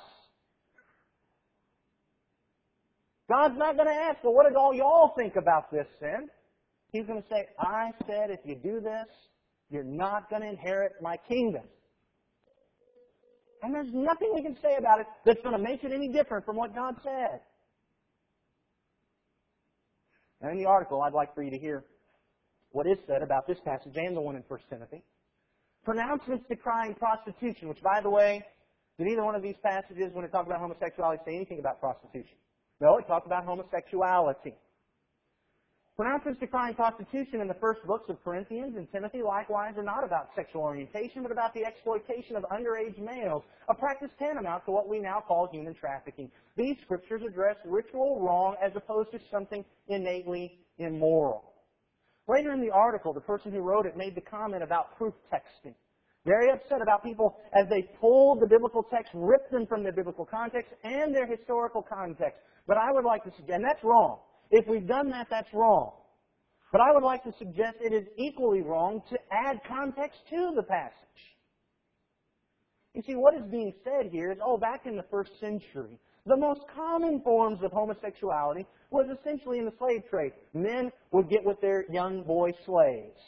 God's 3.29 3.59
not 3.59 3.77
going 3.77 3.89
to 3.89 3.95
ask, 3.95 4.23
well, 4.23 4.35
what 4.35 4.47
did 4.47 4.57
all 4.57 4.75
y'all 4.75 5.13
think 5.17 5.35
about 5.35 5.73
this 5.73 5.87
sin? 5.99 6.29
He's 6.93 7.07
going 7.07 7.23
to 7.23 7.29
say, 7.29 7.47
I 7.59 7.91
said 8.07 8.31
if 8.31 8.41
you 8.45 8.55
do 8.55 8.81
this, 8.81 9.09
you're 9.73 9.83
not 9.83 10.29
going 10.29 10.43
to 10.43 10.49
inherit 10.49 10.93
my 11.01 11.17
kingdom. 11.29 11.63
And 13.63 13.75
there's 13.75 13.93
nothing 13.93 14.33
we 14.35 14.43
can 14.43 14.57
say 14.61 14.77
about 14.77 15.01
it 15.01 15.07
that's 15.25 15.41
going 15.41 15.57
to 15.57 15.63
make 15.63 15.83
it 15.83 15.93
any 15.93 16.09
different 16.09 16.45
from 16.45 16.57
what 16.57 16.75
God 16.75 16.97
said. 17.03 17.41
Now, 20.43 20.51
in 20.51 20.59
the 20.59 20.67
article, 20.67 21.01
I'd 21.03 21.13
like 21.13 21.35
for 21.35 21.43
you 21.43 21.51
to 21.51 21.59
hear 21.59 21.85
what 22.73 22.87
is 22.87 22.99
said 23.07 23.23
about 23.23 23.47
this 23.47 23.59
passage 23.65 23.93
and 23.97 24.17
the 24.17 24.21
one 24.21 24.37
in 24.37 24.43
1 24.47 24.61
Timothy. 24.69 25.03
Pronouncements 25.85 26.45
decrying 26.49 26.95
prostitution, 26.95 27.69
which, 27.69 27.81
by 27.83 28.01
the 28.03 28.11
way, 28.11 28.45
did 28.99 29.07
either 29.09 29.25
one 29.25 29.35
of 29.35 29.43
these 29.43 29.57
passages, 29.63 30.11
when 30.13 30.25
it 30.25 30.33
talked 30.33 30.49
about 30.49 30.61
homosexuality, 30.61 31.23
say 31.25 31.35
anything 31.35 31.61
about 31.61 31.81
prostitution? 31.81 32.37
No, 32.81 32.99
it 32.99 33.07
talked 33.07 33.27
about 33.27 33.45
homosexuality. 33.45 34.55
Pronouncements 35.97 36.41
decrying 36.41 36.75
prostitution 36.75 37.43
in 37.43 37.49
the 37.49 37.57
first 37.61 37.87
books 37.87 38.09
of 38.09 38.17
Corinthians 38.25 38.77
and 38.77 38.91
Timothy 38.91 39.21
likewise 39.23 39.75
are 39.77 39.83
not 39.83 40.05
about 40.05 40.31
sexual 40.35 40.63
orientation, 40.63 41.23
but 41.23 41.31
about 41.31 41.53
the 41.53 41.67
exploitation 41.67 42.35
of 42.35 42.45
underage 42.45 42.99
males, 42.99 43.43
a 43.69 43.75
practice 43.75 44.09
tantamount 44.19 44.65
to 44.65 44.71
what 44.71 44.89
we 44.89 44.99
now 44.99 45.23
call 45.27 45.51
human 45.53 45.75
trafficking. 45.75 46.31
These 46.57 46.77
scriptures 46.83 47.21
address 47.29 47.57
ritual 47.67 48.21
wrong 48.21 48.57
as 48.65 48.73
opposed 48.75 49.11
to 49.13 49.19
something 49.31 49.67
innately 49.89 50.61
immoral. 50.79 51.53
Later 52.27 52.55
in 52.55 52.63
the 52.63 52.71
article, 52.71 53.13
the 53.13 53.21
person 53.21 53.53
who 53.53 53.61
wrote 53.61 53.85
it 53.85 53.95
made 53.95 54.15
the 54.15 54.23
comment 54.23 54.63
about 54.63 54.97
proof 54.97 55.13
texting. 55.31 55.75
Very 56.25 56.51
upset 56.51 56.81
about 56.81 57.05
people 57.05 57.37
as 57.53 57.69
they 57.69 57.83
pulled 58.01 58.41
the 58.41 58.47
biblical 58.47 58.83
text, 58.83 59.11
ripped 59.13 59.51
them 59.51 59.67
from 59.67 59.83
their 59.83 59.93
biblical 59.93 60.25
context 60.25 60.73
and 60.85 61.15
their 61.15 61.27
historical 61.27 61.83
context. 61.83 62.41
But 62.67 62.79
I 62.79 62.93
would 62.93 63.05
like 63.05 63.25
to 63.25 63.31
suggest, 63.33 63.57
and 63.57 63.65
that's 63.65 63.85
wrong. 63.85 64.21
If 64.53 64.69
we've 64.69 64.87
done 64.87 65.09
that, 65.11 65.29
that's 65.31 65.53
wrong. 65.53 65.93
But 66.71 66.83
I 66.83 66.93
would 66.93 67.03
like 67.03 67.25
to 67.25 67.33
suggest 67.39 67.79
it 67.81 67.93
is 67.93 68.07
equally 68.17 68.63
wrong 68.63 69.03
to 69.11 69.19
add 69.31 69.61
context 69.67 70.21
to 70.31 70.53
the 70.55 70.63
passage. 70.63 70.93
You 72.95 73.03
see, 73.03 73.15
what 73.15 73.35
is 73.35 73.51
being 73.51 73.73
said 73.83 74.11
here 74.13 74.31
is, 74.31 74.39
oh, 74.45 74.59
back 74.59 74.87
in 74.87 74.97
the 74.97 75.05
first 75.11 75.31
century, 75.41 75.99
the 76.27 76.37
most 76.37 76.61
common 76.75 77.21
forms 77.23 77.63
of 77.65 77.73
homosexuality 77.73 78.67
was 78.91 79.07
essentially 79.19 79.59
in 79.59 79.65
the 79.65 79.73
slave 79.79 80.03
trade. 80.11 80.33
Men 80.53 80.93
would 81.11 81.29
get 81.31 81.45
with 81.45 81.61
their 81.61 81.85
young 81.91 82.23
boy 82.23 82.53
slaves. 82.67 83.21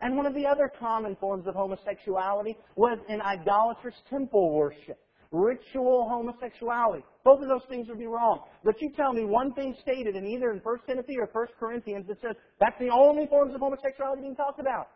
And 0.00 0.16
one 0.16 0.26
of 0.26 0.34
the 0.34 0.46
other 0.46 0.70
common 0.80 1.16
forms 1.16 1.46
of 1.46 1.54
homosexuality 1.54 2.56
was 2.74 2.98
in 3.08 3.20
idolatrous 3.20 3.94
temple 4.08 4.54
worship. 4.54 4.98
Ritual 5.32 6.08
homosexuality. 6.08 7.04
Both 7.24 7.42
of 7.42 7.48
those 7.48 7.62
things 7.68 7.88
would 7.88 7.98
be 7.98 8.06
wrong. 8.06 8.40
But 8.64 8.80
you 8.80 8.90
tell 8.96 9.12
me 9.12 9.24
one 9.24 9.52
thing 9.54 9.76
stated 9.80 10.16
in 10.16 10.26
either 10.26 10.50
in 10.50 10.58
1 10.58 10.78
Timothy 10.86 11.16
or 11.18 11.28
1 11.32 11.46
Corinthians 11.58 12.06
that 12.08 12.20
says 12.20 12.34
that's 12.58 12.78
the 12.80 12.90
only 12.90 13.26
forms 13.26 13.54
of 13.54 13.60
homosexuality 13.60 14.22
being 14.22 14.36
talked 14.36 14.58
about. 14.58 14.88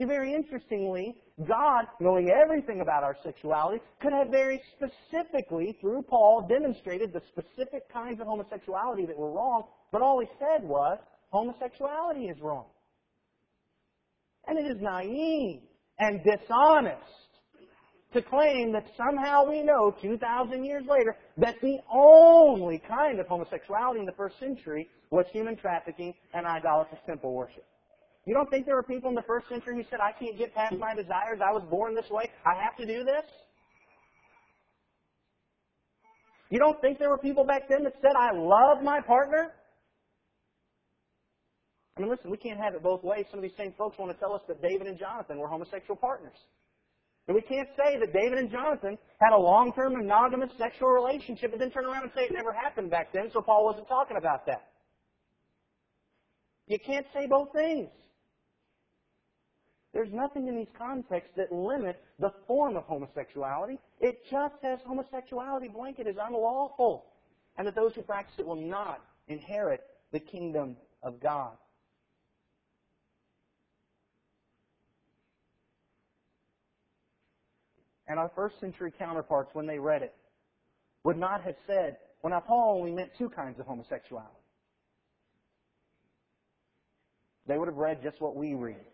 Very 0.00 0.32
interestingly, 0.32 1.16
God, 1.46 1.86
knowing 2.00 2.30
everything 2.30 2.80
about 2.80 3.02
our 3.02 3.16
sexuality, 3.24 3.82
could 4.00 4.12
have 4.12 4.28
very 4.28 4.62
specifically, 4.76 5.76
through 5.80 6.02
Paul, 6.02 6.46
demonstrated 6.48 7.12
the 7.12 7.20
specific 7.28 7.92
kinds 7.92 8.20
of 8.20 8.28
homosexuality 8.28 9.06
that 9.06 9.18
were 9.18 9.32
wrong, 9.32 9.64
but 9.90 10.00
all 10.00 10.20
he 10.20 10.28
said 10.38 10.66
was, 10.66 10.98
homosexuality 11.30 12.26
is 12.26 12.40
wrong. 12.40 12.66
And 14.46 14.56
it 14.56 14.70
is 14.70 14.80
naive 14.80 15.62
and 15.98 16.20
dishonest 16.22 17.27
to 18.14 18.22
claim 18.22 18.72
that 18.72 18.86
somehow 18.96 19.46
we 19.46 19.62
know 19.62 19.94
2,000 20.00 20.64
years 20.64 20.84
later 20.88 21.16
that 21.36 21.56
the 21.60 21.78
only 21.92 22.82
kind 22.88 23.20
of 23.20 23.26
homosexuality 23.26 24.00
in 24.00 24.06
the 24.06 24.12
first 24.12 24.38
century 24.38 24.88
was 25.10 25.26
human 25.32 25.56
trafficking 25.56 26.14
and 26.32 26.46
idolatrous 26.46 27.00
temple 27.06 27.34
worship. 27.34 27.64
You 28.24 28.34
don't 28.34 28.48
think 28.50 28.66
there 28.66 28.76
were 28.76 28.82
people 28.82 29.08
in 29.08 29.14
the 29.14 29.22
first 29.26 29.48
century 29.48 29.76
who 29.76 29.84
said, 29.90 30.00
I 30.00 30.12
can't 30.12 30.36
get 30.36 30.54
past 30.54 30.76
my 30.76 30.94
desires, 30.94 31.40
I 31.44 31.52
was 31.52 31.62
born 31.70 31.94
this 31.94 32.10
way, 32.10 32.30
I 32.44 32.62
have 32.62 32.76
to 32.76 32.86
do 32.86 33.04
this? 33.04 33.24
You 36.50 36.58
don't 36.58 36.80
think 36.80 36.98
there 36.98 37.10
were 37.10 37.18
people 37.18 37.44
back 37.44 37.68
then 37.68 37.84
that 37.84 37.94
said, 38.00 38.12
I 38.16 38.32
love 38.32 38.82
my 38.82 39.00
partner? 39.00 39.52
I 41.96 42.00
mean, 42.00 42.10
listen, 42.10 42.30
we 42.30 42.36
can't 42.36 42.60
have 42.60 42.74
it 42.74 42.82
both 42.82 43.02
ways. 43.02 43.26
Some 43.30 43.40
of 43.40 43.42
these 43.42 43.56
same 43.58 43.72
folks 43.76 43.98
want 43.98 44.12
to 44.12 44.18
tell 44.18 44.32
us 44.32 44.42
that 44.48 44.62
David 44.62 44.86
and 44.86 44.98
Jonathan 44.98 45.38
were 45.38 45.48
homosexual 45.48 45.96
partners. 45.96 46.36
And 47.28 47.34
we 47.34 47.42
can't 47.42 47.68
say 47.76 47.98
that 47.98 48.14
David 48.14 48.38
and 48.38 48.50
Jonathan 48.50 48.96
had 49.20 49.34
a 49.34 49.38
long-term 49.38 49.92
monogamous 49.92 50.50
sexual 50.56 50.88
relationship 50.88 51.52
and 51.52 51.60
then 51.60 51.70
turn 51.70 51.84
around 51.84 52.04
and 52.04 52.12
say 52.14 52.22
it 52.22 52.32
never 52.32 52.52
happened 52.52 52.90
back 52.90 53.12
then, 53.12 53.30
so 53.32 53.42
Paul 53.42 53.66
wasn't 53.66 53.86
talking 53.86 54.16
about 54.16 54.46
that. 54.46 54.70
You 56.66 56.78
can't 56.78 57.06
say 57.12 57.26
both 57.26 57.52
things. 57.52 57.90
There's 59.92 60.12
nothing 60.12 60.48
in 60.48 60.56
these 60.56 60.68
contexts 60.76 61.32
that 61.36 61.52
limit 61.52 62.02
the 62.18 62.32
form 62.46 62.76
of 62.76 62.84
homosexuality. 62.84 63.78
It 64.00 64.20
just 64.30 64.54
says 64.62 64.78
homosexuality 64.86 65.68
blanket 65.68 66.06
is 66.06 66.16
unlawful, 66.22 67.04
and 67.58 67.66
that 67.66 67.74
those 67.74 67.94
who 67.94 68.02
practice 68.02 68.36
it 68.38 68.46
will 68.46 68.56
not 68.56 69.02
inherit 69.28 69.82
the 70.12 70.20
kingdom 70.20 70.76
of 71.02 71.20
God. 71.20 71.52
And 78.08 78.18
our 78.18 78.30
first 78.34 78.58
century 78.58 78.92
counterparts, 78.98 79.50
when 79.52 79.66
they 79.66 79.78
read 79.78 80.02
it, 80.02 80.14
would 81.04 81.18
not 81.18 81.42
have 81.42 81.56
said, 81.66 81.98
well, 82.22 82.30
now 82.30 82.40
Paul 82.40 82.78
only 82.78 82.90
meant 82.90 83.10
two 83.18 83.28
kinds 83.28 83.60
of 83.60 83.66
homosexuality. 83.66 84.32
They 87.46 87.56
would 87.56 87.68
have 87.68 87.76
read 87.76 88.02
just 88.02 88.20
what 88.20 88.34
we 88.34 88.54
read. 88.54 88.84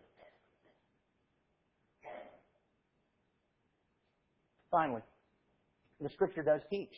Finally, 4.69 5.01
the 6.01 6.09
Scripture 6.09 6.43
does 6.43 6.61
teach. 6.69 6.91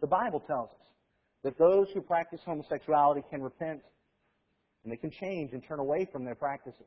The 0.00 0.06
Bible 0.06 0.40
tells 0.40 0.68
us 0.70 0.86
that 1.42 1.58
those 1.58 1.88
who 1.94 2.02
practice 2.02 2.40
homosexuality 2.44 3.22
can 3.30 3.42
repent 3.42 3.80
and 4.82 4.92
they 4.92 4.96
can 4.96 5.10
change 5.10 5.52
and 5.52 5.62
turn 5.66 5.78
away 5.78 6.06
from 6.10 6.24
their 6.24 6.34
practices. 6.34 6.86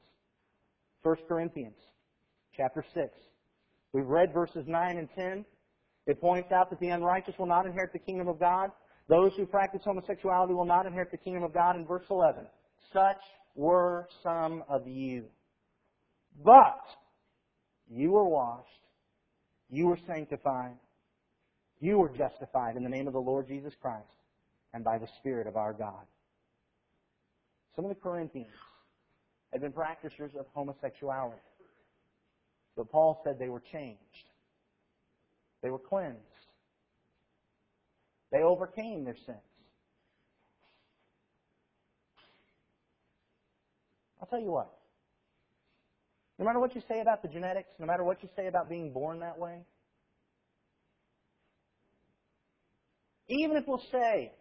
1 1.01 1.15
Corinthians 1.27 1.77
chapter 2.55 2.85
6. 2.93 3.09
We've 3.93 4.07
read 4.07 4.33
verses 4.33 4.65
9 4.67 4.97
and 4.97 5.09
10. 5.15 5.45
It 6.07 6.21
points 6.21 6.51
out 6.51 6.69
that 6.69 6.79
the 6.79 6.89
unrighteous 6.89 7.35
will 7.37 7.47
not 7.47 7.65
inherit 7.65 7.93
the 7.93 7.99
kingdom 7.99 8.27
of 8.27 8.39
God. 8.39 8.71
Those 9.09 9.31
who 9.35 9.45
practice 9.45 9.81
homosexuality 9.83 10.53
will 10.53 10.65
not 10.65 10.85
inherit 10.85 11.11
the 11.11 11.17
kingdom 11.17 11.43
of 11.43 11.53
God 11.53 11.75
in 11.75 11.85
verse 11.85 12.05
11. 12.09 12.45
Such 12.93 13.21
were 13.55 14.07
some 14.23 14.63
of 14.69 14.87
you. 14.87 15.25
But 16.43 16.81
you 17.89 18.11
were 18.11 18.27
washed, 18.27 18.67
you 19.69 19.87
were 19.87 19.99
sanctified. 20.07 20.75
You 21.79 21.99
were 21.99 22.09
justified 22.09 22.75
in 22.75 22.83
the 22.83 22.89
name 22.89 23.07
of 23.07 23.13
the 23.13 23.19
Lord 23.19 23.47
Jesus 23.47 23.73
Christ 23.79 24.07
and 24.73 24.83
by 24.83 24.97
the 24.97 25.07
Spirit 25.19 25.47
of 25.47 25.55
our 25.55 25.73
God. 25.73 26.05
Some 27.75 27.85
of 27.85 27.89
the 27.89 28.01
Corinthians 28.01 28.49
had 29.51 29.61
been 29.61 29.71
practitioners 29.71 30.31
of 30.39 30.47
homosexuality. 30.53 31.37
But 32.77 32.91
Paul 32.91 33.19
said 33.23 33.37
they 33.39 33.49
were 33.49 33.63
changed. 33.71 33.99
They 35.63 35.71
were 35.71 35.79
cleansed. 35.79 36.21
They 38.31 38.43
overcame 38.43 39.03
their 39.03 39.17
sins. 39.25 39.37
I'll 44.21 44.27
tell 44.27 44.39
you 44.39 44.51
what. 44.51 44.71
No 46.37 46.45
matter 46.45 46.59
what 46.59 46.75
you 46.75 46.81
say 46.87 47.01
about 47.01 47.23
the 47.23 47.27
genetics, 47.27 47.69
no 47.79 47.87
matter 47.87 48.03
what 48.03 48.21
you 48.21 48.29
say 48.35 48.45
about 48.45 48.69
being 48.69 48.93
born 48.93 49.19
that 49.21 49.39
way, 49.39 49.61
even 53.27 53.57
if 53.57 53.63
we'll 53.67 53.81
say, 53.91 54.31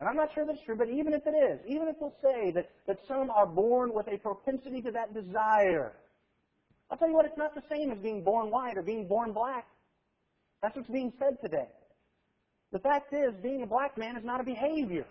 and 0.00 0.08
I'm 0.08 0.16
not 0.16 0.30
sure 0.34 0.46
that's 0.46 0.64
true, 0.64 0.76
but 0.76 0.88
even 0.88 1.12
if 1.12 1.26
it 1.26 1.34
is, 1.34 1.60
even 1.68 1.88
if 1.88 1.96
we'll 2.00 2.16
say 2.22 2.52
that, 2.52 2.70
that 2.86 2.98
some 3.06 3.30
are 3.30 3.46
born 3.46 3.90
with 3.92 4.06
a 4.08 4.16
propensity 4.16 4.80
to 4.82 4.92
that 4.92 5.12
desire, 5.12 5.92
I'll 6.90 6.96
tell 6.96 7.08
you 7.08 7.14
what, 7.14 7.26
it's 7.26 7.36
not 7.36 7.54
the 7.54 7.62
same 7.70 7.90
as 7.90 7.98
being 7.98 8.22
born 8.22 8.50
white 8.50 8.76
or 8.76 8.82
being 8.82 9.06
born 9.06 9.32
black. 9.32 9.66
That's 10.62 10.74
what's 10.74 10.88
being 10.88 11.12
said 11.18 11.36
today. 11.42 11.68
The 12.72 12.78
fact 12.78 13.12
is, 13.12 13.34
being 13.42 13.62
a 13.62 13.66
black 13.66 13.96
man 13.96 14.16
is 14.16 14.24
not 14.24 14.40
a 14.40 14.44
behavior. 14.44 15.06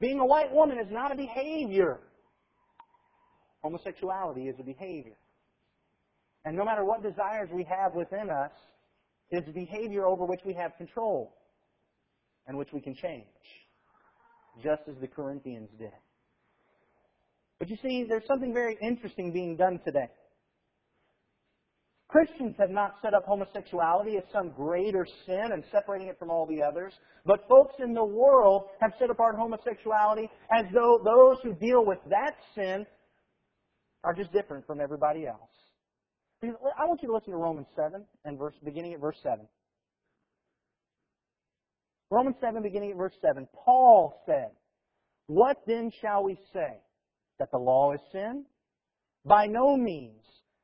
Being 0.00 0.18
a 0.18 0.26
white 0.26 0.52
woman 0.52 0.78
is 0.78 0.90
not 0.90 1.12
a 1.12 1.14
behavior. 1.14 2.00
Homosexuality 3.62 4.48
is 4.48 4.56
a 4.58 4.62
behavior. 4.62 5.16
And 6.44 6.56
no 6.56 6.64
matter 6.64 6.84
what 6.84 7.02
desires 7.02 7.48
we 7.52 7.64
have 7.64 7.94
within 7.94 8.28
us, 8.28 8.50
it's 9.30 9.48
behavior 9.50 10.04
over 10.04 10.24
which 10.26 10.40
we 10.44 10.52
have 10.54 10.76
control 10.76 11.34
and 12.46 12.58
which 12.58 12.72
we 12.72 12.80
can 12.80 12.94
change, 12.94 13.24
just 14.62 14.82
as 14.88 14.96
the 15.00 15.06
Corinthians 15.06 15.70
did. 15.78 15.92
But 17.58 17.70
you 17.70 17.76
see, 17.80 18.04
there's 18.08 18.26
something 18.26 18.52
very 18.52 18.76
interesting 18.82 19.32
being 19.32 19.56
done 19.56 19.78
today. 19.84 20.08
Christians 22.12 22.54
have 22.58 22.68
not 22.68 22.96
set 23.00 23.14
up 23.14 23.24
homosexuality 23.24 24.18
as 24.18 24.24
some 24.30 24.50
greater 24.50 25.06
sin 25.24 25.48
and 25.52 25.64
separating 25.72 26.08
it 26.08 26.18
from 26.18 26.28
all 26.28 26.46
the 26.46 26.62
others, 26.62 26.92
but 27.24 27.48
folks 27.48 27.74
in 27.82 27.94
the 27.94 28.04
world 28.04 28.64
have 28.82 28.92
set 28.98 29.08
apart 29.08 29.34
homosexuality 29.34 30.28
as 30.52 30.66
though 30.74 31.00
those 31.02 31.38
who 31.42 31.54
deal 31.54 31.86
with 31.86 31.98
that 32.10 32.34
sin 32.54 32.84
are 34.04 34.12
just 34.12 34.30
different 34.30 34.66
from 34.66 34.78
everybody 34.78 35.26
else. 35.26 35.48
I 36.42 36.84
want 36.84 37.00
you 37.02 37.08
to 37.08 37.14
listen 37.14 37.30
to 37.30 37.38
Romans 37.38 37.68
7 37.74 38.04
and 38.26 38.38
verse, 38.38 38.56
beginning 38.62 38.92
at 38.92 39.00
verse 39.00 39.16
7. 39.22 39.46
Romans 42.10 42.36
7, 42.42 42.62
beginning 42.62 42.90
at 42.90 42.96
verse 42.98 43.14
7. 43.22 43.48
Paul 43.64 44.20
said, 44.26 44.50
What 45.28 45.56
then 45.66 45.90
shall 46.02 46.24
we 46.24 46.36
say? 46.52 46.82
That 47.38 47.50
the 47.52 47.58
law 47.58 47.92
is 47.92 48.00
sin? 48.12 48.44
By 49.24 49.46
no 49.46 49.78
means. 49.78 50.20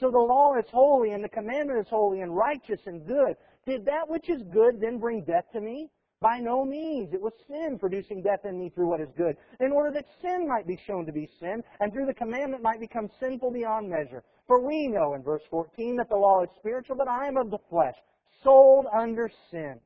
So 0.00 0.10
the 0.10 0.18
law 0.18 0.54
is 0.58 0.64
holy, 0.70 1.10
and 1.10 1.22
the 1.22 1.28
commandment 1.28 1.80
is 1.80 1.88
holy, 1.88 2.20
and 2.20 2.36
righteous, 2.36 2.80
and 2.86 3.06
good. 3.06 3.36
Did 3.66 3.84
that 3.86 4.08
which 4.08 4.28
is 4.28 4.42
good 4.52 4.80
then 4.80 4.98
bring 4.98 5.22
death 5.22 5.44
to 5.52 5.60
me? 5.60 5.90
By 6.20 6.38
no 6.38 6.64
means. 6.64 7.12
It 7.12 7.20
was 7.20 7.32
sin 7.46 7.78
producing 7.78 8.22
death 8.22 8.44
in 8.44 8.58
me 8.58 8.70
through 8.70 8.88
what 8.88 9.00
is 9.00 9.08
good, 9.16 9.36
in 9.60 9.72
order 9.72 9.92
that 9.92 10.06
sin 10.20 10.48
might 10.48 10.66
be 10.66 10.78
shown 10.86 11.06
to 11.06 11.12
be 11.12 11.28
sin, 11.38 11.62
and 11.80 11.92
through 11.92 12.06
the 12.06 12.14
commandment 12.14 12.62
might 12.62 12.80
become 12.80 13.08
sinful 13.20 13.52
beyond 13.52 13.88
measure. 13.88 14.24
For 14.46 14.60
we 14.60 14.88
know 14.88 15.14
in 15.14 15.22
verse 15.22 15.42
14 15.50 15.96
that 15.96 16.08
the 16.08 16.16
law 16.16 16.42
is 16.42 16.50
spiritual, 16.58 16.96
but 16.96 17.08
I 17.08 17.26
am 17.26 17.36
of 17.36 17.50
the 17.50 17.58
flesh, 17.70 17.96
sold 18.42 18.86
under 18.92 19.30
sin. 19.50 19.80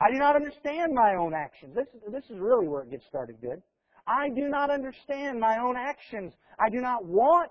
I 0.00 0.10
do 0.10 0.18
not 0.18 0.34
understand 0.34 0.92
my 0.92 1.14
own 1.14 1.32
actions. 1.34 1.74
This, 1.76 1.86
this 2.10 2.24
is 2.28 2.38
really 2.38 2.66
where 2.66 2.82
it 2.82 2.90
gets 2.90 3.06
started 3.06 3.40
good. 3.40 3.62
I 4.06 4.30
do 4.30 4.48
not 4.48 4.70
understand 4.70 5.38
my 5.38 5.58
own 5.58 5.76
actions. 5.76 6.34
I 6.58 6.68
do 6.68 6.80
not 6.80 7.04
want, 7.04 7.50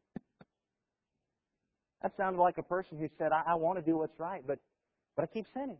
That 2.01 2.13
sounded 2.17 2.41
like 2.41 2.57
a 2.57 2.63
person 2.63 2.97
who 2.97 3.07
said, 3.17 3.31
I, 3.31 3.53
I 3.53 3.55
want 3.55 3.77
to 3.77 3.85
do 3.85 3.97
what's 3.97 4.19
right, 4.19 4.41
but, 4.45 4.59
but 5.15 5.23
I 5.23 5.27
keep 5.27 5.45
sinning. 5.53 5.77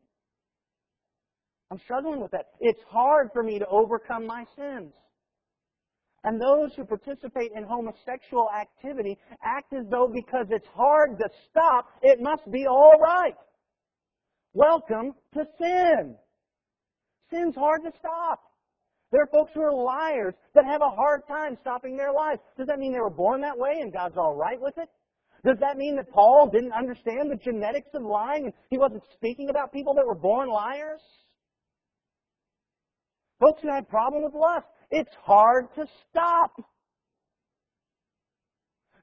I'm 1.71 1.79
struggling 1.79 2.19
with 2.19 2.31
that. 2.31 2.47
It's 2.59 2.81
hard 2.89 3.29
for 3.33 3.43
me 3.43 3.57
to 3.57 3.65
overcome 3.67 4.27
my 4.27 4.43
sins. 4.55 4.91
And 6.23 6.39
those 6.39 6.75
who 6.75 6.85
participate 6.85 7.51
in 7.55 7.63
homosexual 7.63 8.49
activity 8.51 9.17
act 9.43 9.73
as 9.73 9.85
though 9.89 10.11
because 10.13 10.45
it's 10.51 10.67
hard 10.75 11.17
to 11.17 11.29
stop, 11.49 11.87
it 12.03 12.19
must 12.21 12.43
be 12.51 12.67
all 12.67 12.93
right. 13.01 13.35
Welcome 14.53 15.13
to 15.33 15.45
sin. 15.57 16.15
Sin's 17.31 17.55
hard 17.55 17.81
to 17.85 17.91
stop. 17.97 18.41
There 19.11 19.21
are 19.23 19.29
folks 19.31 19.51
who 19.55 19.61
are 19.61 19.73
liars 19.73 20.35
that 20.53 20.65
have 20.65 20.81
a 20.81 20.89
hard 20.89 21.21
time 21.27 21.57
stopping 21.61 21.97
their 21.97 22.13
lives. 22.13 22.39
Does 22.57 22.67
that 22.67 22.77
mean 22.77 22.93
they 22.93 22.99
were 22.99 23.09
born 23.09 23.41
that 23.41 23.57
way 23.57 23.79
and 23.81 23.91
God's 23.91 24.17
all 24.17 24.35
right 24.35 24.59
with 24.61 24.77
it? 24.77 24.89
Does 25.43 25.57
that 25.59 25.77
mean 25.77 25.95
that 25.95 26.11
Paul 26.11 26.49
didn't 26.51 26.73
understand 26.73 27.31
the 27.31 27.35
genetics 27.35 27.89
of 27.93 28.03
lying 28.03 28.45
and 28.45 28.53
he 28.69 28.77
wasn't 28.77 29.03
speaking 29.13 29.49
about 29.49 29.73
people 29.73 29.95
that 29.95 30.05
were 30.05 30.15
born 30.15 30.49
liars? 30.49 31.01
Folks 33.39 33.63
who 33.63 33.69
had 33.69 33.83
a 33.83 33.87
problem 33.87 34.23
with 34.23 34.33
lust, 34.35 34.67
it's 34.91 35.13
hard 35.23 35.73
to 35.75 35.87
stop. 36.09 36.51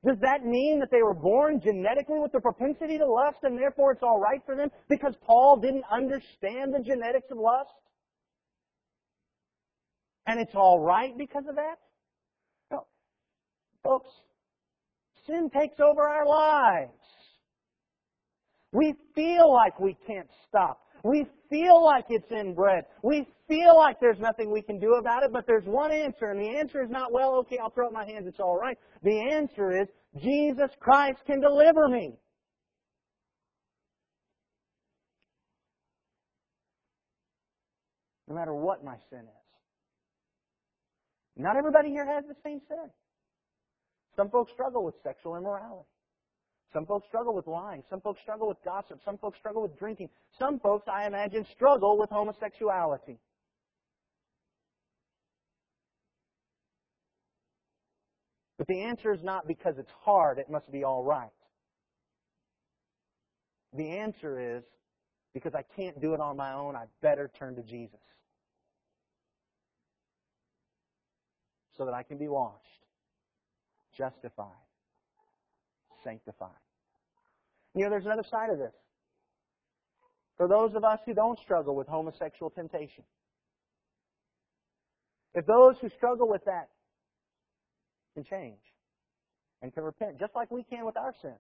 Does 0.07 0.19
that 0.21 0.45
mean 0.45 0.79
that 0.79 0.93
they 0.93 1.03
were 1.03 1.15
born 1.15 1.61
genetically 1.61 2.21
with 2.21 2.31
the 2.31 2.41
propensity 2.41 2.99
to 2.99 3.07
lust 3.07 3.39
and 3.43 3.59
therefore 3.59 3.91
it's 3.91 4.03
all 4.05 4.21
right 4.21 4.41
for 4.47 4.55
them 4.55 4.71
because 4.89 5.15
Paul 5.27 5.57
didn't 5.57 5.85
understand 5.91 6.73
the 6.73 6.79
genetics 6.79 7.33
of 7.33 7.39
lust? 7.39 7.71
And 10.27 10.39
it's 10.39 10.55
all 10.55 10.79
right 10.79 11.19
because 11.19 11.45
of 11.49 11.57
that? 11.57 11.77
No. 12.71 12.87
Folks, 13.83 14.11
sin 15.29 15.51
takes 15.51 15.79
over 15.81 16.03
our 16.03 16.27
lives. 16.27 16.93
We 18.73 18.95
feel 19.15 19.53
like 19.53 19.79
we 19.81 19.97
can't 20.07 20.29
stop. 20.49 20.81
We 21.05 21.27
feel 21.49 21.83
like 21.85 22.07
it's 22.09 22.31
inbred. 22.31 22.85
We 23.03 23.27
feel 23.47 23.77
like 23.77 24.01
there's 24.01 24.19
nothing 24.19 24.53
we 24.53 24.63
can 24.63 24.79
do 24.79 24.95
about 24.95 25.23
it, 25.23 25.33
but 25.33 25.47
there's 25.47 25.65
one 25.65 25.93
answer, 25.93 26.27
and 26.27 26.41
the 26.41 26.59
answer 26.59 26.83
is 26.83 26.91
not, 26.91 27.13
well, 27.13 27.37
okay, 27.41 27.59
I'll 27.63 27.71
throw 27.71 27.87
up 27.87 27.93
my 27.93 28.05
hands, 28.05 28.27
it's 28.27 28.41
all 28.41 28.59
right. 28.59 28.77
The 29.03 29.31
answer 29.33 29.81
is, 29.81 29.89
Jesus 30.21 30.71
Christ 30.81 31.19
can 31.27 31.41
deliver 31.41 31.89
me. 31.89 32.19
No 38.27 38.35
matter 38.35 38.55
what 38.55 38.85
my 38.85 38.97
sin 39.09 39.21
is. 39.21 39.49
Not 41.37 41.57
everybody 41.57 41.91
here 41.91 42.07
has 42.07 42.25
the 42.29 42.35
same 42.45 42.61
sin. 42.69 42.91
Some 44.19 44.31
folks 44.31 44.51
struggle 44.51 44.83
with 44.83 44.97
sexual 45.05 45.37
immorality. 45.37 45.87
Some 46.73 46.87
folks 46.87 47.07
struggle 47.07 47.37
with 47.37 47.47
lying. 47.47 47.85
Some 47.89 48.01
folks 48.01 48.21
struggle 48.21 48.49
with 48.49 48.57
gossip. 48.65 48.99
Some 49.05 49.17
folks 49.17 49.39
struggle 49.39 49.63
with 49.63 49.79
drinking. 49.79 50.09
Some 50.41 50.59
folks, 50.59 50.89
I 50.93 51.07
imagine, 51.07 51.47
struggle 51.55 51.97
with 51.97 52.11
homosexuality. 52.11 53.21
But 58.59 58.67
the 58.67 58.81
answer 58.81 59.13
is 59.13 59.23
not 59.23 59.47
because 59.47 59.79
it's 59.79 59.93
hard, 60.03 60.41
it 60.41 60.51
must 60.51 60.71
be 60.73 60.83
all 60.83 61.05
right. 61.05 61.31
The 63.73 63.89
answer 63.89 64.57
is 64.57 64.65
because 65.33 65.55
I 65.55 65.63
can't 65.77 66.01
do 66.01 66.13
it 66.15 66.21
on 66.21 66.37
my 66.37 66.55
own, 66.55 66.75
I 66.75 66.87
better 67.03 67.31
turn 67.39 67.55
to 67.55 67.63
Jesus. 67.63 68.01
So 71.77 71.85
that 71.85 71.95
I 71.95 72.03
can 72.03 72.19
be 72.19 72.27
washed 72.27 72.79
justified, 73.99 74.47
sanctified. 76.05 76.51
You 77.75 77.85
know, 77.85 77.91
there's 77.91 78.07
another 78.07 78.25
side 78.31 78.51
of 78.51 78.59
this. 78.59 78.73
For 80.37 80.47
those 80.47 80.75
of 80.75 80.85
us 80.85 81.01
who 81.05 81.15
don't 81.15 81.39
struggle 81.41 81.75
with 81.75 81.89
homosexual 81.89 82.51
temptation, 82.51 83.03
if 85.35 85.45
those 85.47 85.75
who 85.81 85.89
struggle 85.91 86.29
with 86.29 86.45
that 86.45 86.69
can 88.15 88.25
change 88.25 88.61
and 89.61 89.75
can 89.75 89.83
repent, 89.83 90.19
just 90.19 90.35
like 90.35 90.51
we 90.51 90.63
can 90.63 90.87
with 90.87 90.97
our 90.97 91.13
sins, 91.21 91.35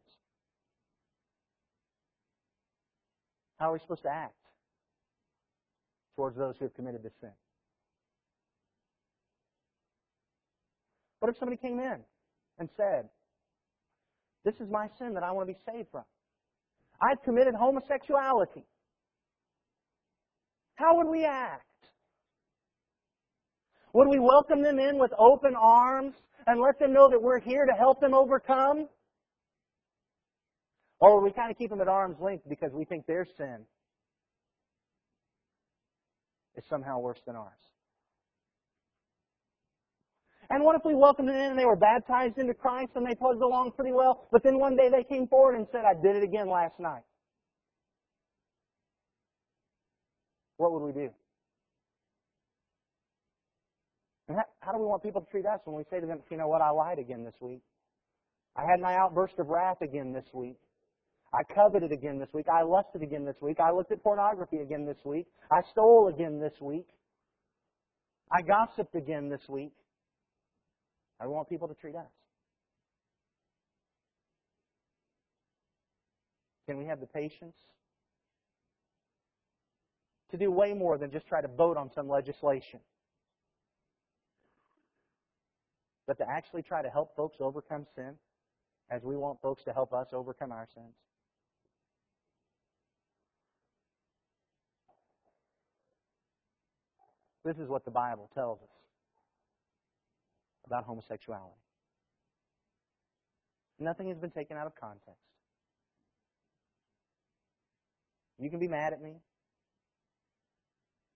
how 3.59 3.71
are 3.71 3.73
we 3.75 3.79
supposed 3.79 4.03
to 4.03 4.11
act 4.11 4.35
towards 6.17 6.37
those 6.37 6.57
who 6.59 6.65
have 6.65 6.75
committed 6.75 7.03
this 7.03 7.13
sin? 7.21 7.31
What 11.21 11.29
if 11.29 11.39
somebody 11.39 11.57
came 11.57 11.79
in 11.81 11.99
and 12.59 12.69
said, 12.77 13.09
This 14.45 14.55
is 14.61 14.71
my 14.71 14.89
sin 14.99 15.15
that 15.15 15.23
I 15.23 15.33
want 15.33 15.49
to 15.49 15.55
be 15.55 15.61
saved 15.71 15.89
from. 15.91 16.05
I've 17.01 17.23
committed 17.25 17.55
homosexuality. 17.55 18.65
How 20.75 20.97
would 20.97 21.09
we 21.09 21.25
act? 21.25 21.65
Would 23.93 24.09
we 24.09 24.19
welcome 24.19 24.63
them 24.63 24.79
in 24.79 24.99
with 24.99 25.13
open 25.19 25.55
arms 25.57 26.15
and 26.47 26.61
let 26.61 26.79
them 26.79 26.93
know 26.93 27.09
that 27.11 27.21
we're 27.21 27.41
here 27.41 27.67
to 27.67 27.73
help 27.73 28.01
them 28.01 28.15
overcome? 28.15 28.89
Or 31.01 31.17
would 31.17 31.25
we 31.25 31.33
kind 31.33 31.51
of 31.51 31.59
keep 31.59 31.71
them 31.71 31.81
at 31.81 31.89
arm's 31.89 32.21
length 32.21 32.45
because 32.49 32.73
we 32.73 32.85
think 32.85 33.07
their 33.07 33.27
sin 33.37 33.59
is 36.57 36.65
somehow 36.69 36.99
worse 36.99 37.21
than 37.27 37.37
ours? 37.37 37.53
And 40.51 40.64
what 40.64 40.76
if 40.76 40.82
we 40.84 40.94
welcomed 40.94 41.28
them 41.28 41.36
in 41.36 41.51
and 41.51 41.59
they 41.59 41.66
were 41.66 41.76
baptized 41.76 42.38
into 42.38 42.55
Christ 42.55 42.92
and 42.94 43.07
they 43.07 43.14
plugged 43.14 43.42
along 43.42 43.72
pretty 43.72 43.92
well, 43.92 44.26
but 44.32 44.42
then 44.42 44.59
one 44.59 44.76
day 44.76 44.88
they 44.88 45.05
came 45.05 45.26
forward 45.28 45.57
and 45.57 45.66
said, 45.70 45.84
I 45.84 45.92
did 45.94 46.16
it 46.16 46.22
again 46.22 46.49
last 46.49 46.80
night? 46.80 47.03
What 50.57 50.72
would 50.72 50.82
we 50.82 50.92
do? 50.92 51.11
And 54.28 54.36
how, 54.36 54.44
how 54.61 54.72
do 54.72 54.78
we 54.78 54.86
want 54.86 55.03
people 55.03 55.20
to 55.20 55.30
treat 55.30 55.46
us 55.46 55.61
when 55.64 55.76
we 55.76 55.84
say 55.90 56.01
to 56.01 56.07
them, 56.07 56.20
you 56.30 56.36
know 56.36 56.49
what, 56.49 56.62
I 56.62 56.70
lied 56.70 56.99
again 56.99 57.24
this 57.24 57.36
week. 57.40 57.61
I 58.57 58.62
had 58.62 58.80
my 58.80 58.96
outburst 58.96 59.38
of 59.38 59.49
wrath 59.49 59.82
again 59.82 60.12
this 60.12 60.26
week. 60.32 60.57
I 61.32 61.42
coveted 61.55 61.92
again 61.92 62.18
this 62.18 62.30
week. 62.32 62.46
I 62.49 62.62
lusted 62.62 63.03
again 63.03 63.24
this 63.24 63.36
week. 63.42 63.61
I 63.61 63.70
looked 63.70 63.92
at 63.92 64.03
pornography 64.03 64.59
again 64.59 64.86
this 64.86 64.96
week. 65.05 65.26
I 65.51 65.61
stole 65.70 66.09
again 66.09 66.40
this 66.40 66.55
week. 66.61 66.86
I 68.32 68.42
gossiped 68.42 68.94
again 68.94 69.28
this 69.28 69.46
week. 69.49 69.72
I 71.21 71.27
want 71.27 71.49
people 71.49 71.69
to 71.69 71.75
treat 71.75 71.97
us. 71.97 72.07
Can 76.66 76.79
we 76.79 76.85
have 76.85 77.01
the 77.01 77.07
patience 77.07 77.57
to 80.31 80.37
do 80.37 80.51
way 80.51 80.75
more 80.75 80.99
than 80.99 81.11
just 81.11 81.27
try 81.27 81.41
to 81.41 81.49
vote 81.49 81.77
on 81.77 81.91
some 81.95 82.09
legislation? 82.09 82.81
But 86.07 86.19
to 86.19 86.29
actually 86.29 86.62
try 86.62 86.83
to 86.83 86.91
help 86.91 87.16
folks 87.16 87.39
overcome 87.41 87.87
sin 87.95 88.14
as 88.91 89.03
we 89.03 89.16
want 89.16 89.41
folks 89.41 89.64
to 89.64 89.73
help 89.73 89.93
us 89.93 90.09
overcome 90.12 90.53
our 90.53 90.66
sins? 90.75 90.95
This 97.45 97.57
is 97.57 97.69
what 97.69 97.85
the 97.87 97.91
Bible 97.91 98.31
tells 98.35 98.61
us 98.61 98.78
about 100.69 100.85
homosexuality. 100.85 101.57
Nothing 103.81 104.09
has 104.09 104.19
been 104.19 104.31
taken 104.31 104.57
out 104.57 104.66
of 104.66 104.75
context. 104.79 105.23
You 108.39 108.51
can 108.51 108.61
be 108.61 108.69
mad 108.69 108.93
at 108.93 109.03
me. 109.03 109.14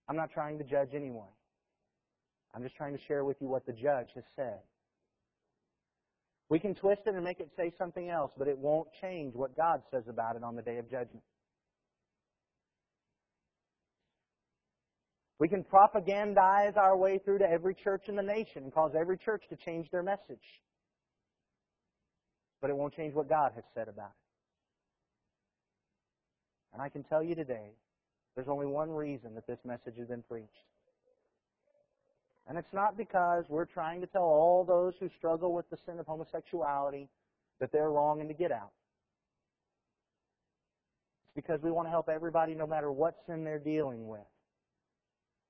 I'm 0.09 0.17
not 0.17 0.33
trying 0.33 0.59
to 0.59 0.65
judge 0.65 0.91
anyone. 0.95 1.29
I'm 2.55 2.63
just 2.63 2.77
trying 2.77 2.97
to 2.97 3.03
share 3.07 3.25
with 3.25 3.37
you 3.41 3.49
what 3.49 3.67
the 3.67 3.73
judge 3.73 4.09
has 4.15 4.25
said. 4.35 4.59
We 6.49 6.59
can 6.59 6.75
twist 6.75 7.03
it 7.07 7.15
and 7.15 7.25
make 7.25 7.41
it 7.41 7.51
say 7.57 7.73
something 7.79 8.09
else, 8.09 8.31
but 8.37 8.49
it 8.49 8.59
won't 8.59 8.89
change 9.01 9.35
what 9.35 9.57
God 9.57 9.83
says 9.91 10.05
about 10.09 10.37
it 10.37 10.43
on 10.43 10.57
the 10.57 10.63
day 10.63 10.79
of 10.79 10.91
judgment. 10.91 11.23
We 15.43 15.49
can 15.49 15.65
propagandize 15.65 16.77
our 16.77 16.97
way 16.97 17.19
through 17.19 17.39
to 17.39 17.51
every 17.51 17.75
church 17.75 18.05
in 18.07 18.15
the 18.15 18.23
nation 18.23 18.63
and 18.63 18.73
cause 18.73 18.93
every 18.97 19.19
church 19.19 19.43
to 19.51 19.57
change 19.57 19.91
their 19.91 20.05
message. 20.05 20.39
But 22.61 22.71
it 22.71 22.77
won't 22.77 22.95
change 22.95 23.13
what 23.13 23.29
God 23.29 23.51
has 23.57 23.65
said 23.75 23.89
about 23.89 24.13
it. 24.13 24.23
And 26.73 26.81
I 26.81 26.89
can 26.89 27.03
tell 27.03 27.25
you 27.25 27.35
today, 27.35 27.73
there's 28.37 28.47
only 28.47 28.67
one 28.67 28.89
reason 28.89 29.35
that 29.35 29.49
this 29.49 29.59
message 29.65 29.99
has 29.99 30.07
been 30.07 30.23
preached. 30.23 30.47
And 32.47 32.57
it's 32.57 32.73
not 32.73 32.97
because 32.97 33.43
we're 33.49 33.65
trying 33.65 34.01
to 34.01 34.07
tell 34.07 34.23
all 34.23 34.65
those 34.65 34.95
who 35.01 35.11
struggle 35.19 35.53
with 35.53 35.69
the 35.71 35.79
sin 35.85 35.99
of 35.99 36.07
homosexuality 36.07 37.09
that 37.59 37.73
they're 37.73 37.91
wrong 37.91 38.21
and 38.21 38.29
to 38.29 38.35
get 38.35 38.53
out. 38.53 38.71
It's 41.25 41.35
because 41.35 41.61
we 41.65 41.73
want 41.73 41.89
to 41.89 41.91
help 41.91 42.09
everybody, 42.09 42.55
no 42.55 42.69
matter 42.69 42.93
what 42.93 43.17
sin 43.27 43.43
they're 43.43 43.59
dealing 43.59 44.07
with, 44.07 44.21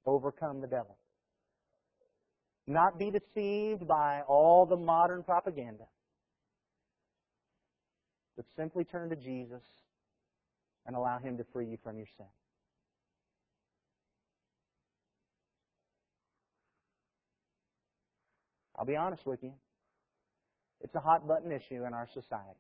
overcome 0.07 0.61
the 0.61 0.67
devil. 0.67 0.97
Not 2.67 2.99
be 2.99 3.11
deceived 3.11 3.87
by 3.87 4.23
all 4.29 4.67
the 4.67 4.77
modern 4.77 5.23
propaganda, 5.23 5.85
but 8.37 8.45
simply 8.57 8.85
turn 8.85 9.11
to 9.11 9.17
Jesus 9.17 9.63
and 10.87 10.97
allow 10.97 11.19
Him 11.19 11.37
to 11.39 11.45
free 11.53 11.67
you 11.67 11.79
from 11.83 11.97
your 11.97 12.07
sin. 12.17 12.27
I'll 18.77 18.87
be 18.87 18.97
honest 18.97 19.27
with 19.27 19.43
you. 19.43 19.53
It's 20.81 20.95
a 20.95 21.01
hot 21.01 21.29
button 21.29 21.53
issue 21.53 21.85
in 21.87 21.95
our 21.95 22.09
society. 22.13 22.59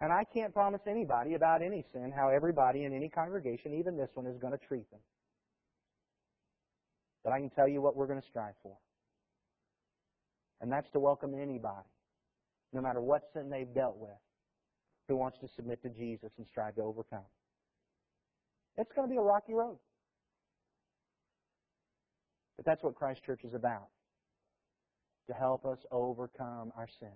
And 0.00 0.12
I 0.12 0.24
can't 0.34 0.52
promise 0.52 0.80
anybody 0.86 1.34
about 1.34 1.62
any 1.62 1.84
sin 1.92 2.12
how 2.14 2.28
everybody 2.28 2.84
in 2.84 2.94
any 2.94 3.08
congregation, 3.08 3.74
even 3.74 3.96
this 3.96 4.10
one, 4.14 4.26
is 4.26 4.38
going 4.38 4.52
to 4.52 4.66
treat 4.66 4.90
them. 4.90 5.00
But 7.24 7.32
I 7.32 7.38
can 7.38 7.50
tell 7.50 7.68
you 7.68 7.82
what 7.82 7.96
we're 7.96 8.06
going 8.06 8.20
to 8.20 8.26
strive 8.26 8.54
for. 8.62 8.76
And 10.60 10.70
that's 10.70 10.90
to 10.90 11.00
welcome 11.00 11.34
anybody, 11.34 11.88
no 12.72 12.80
matter 12.80 13.00
what 13.00 13.22
sin 13.32 13.50
they've 13.50 13.72
dealt 13.74 13.96
with, 13.96 14.10
who 15.08 15.16
wants 15.16 15.38
to 15.40 15.48
submit 15.56 15.82
to 15.82 15.88
Jesus 15.88 16.30
and 16.38 16.46
strive 16.46 16.76
to 16.76 16.82
overcome. 16.82 17.24
It's 18.76 18.92
going 18.92 19.08
to 19.08 19.10
be 19.10 19.18
a 19.18 19.22
rocky 19.22 19.54
road. 19.54 19.78
But 22.56 22.66
that's 22.66 22.82
what 22.82 22.94
Christ 22.94 23.22
Church 23.24 23.40
is 23.44 23.54
about 23.54 23.88
to 25.28 25.34
help 25.34 25.64
us 25.64 25.78
overcome 25.90 26.72
our 26.76 26.88
sin. 26.98 27.08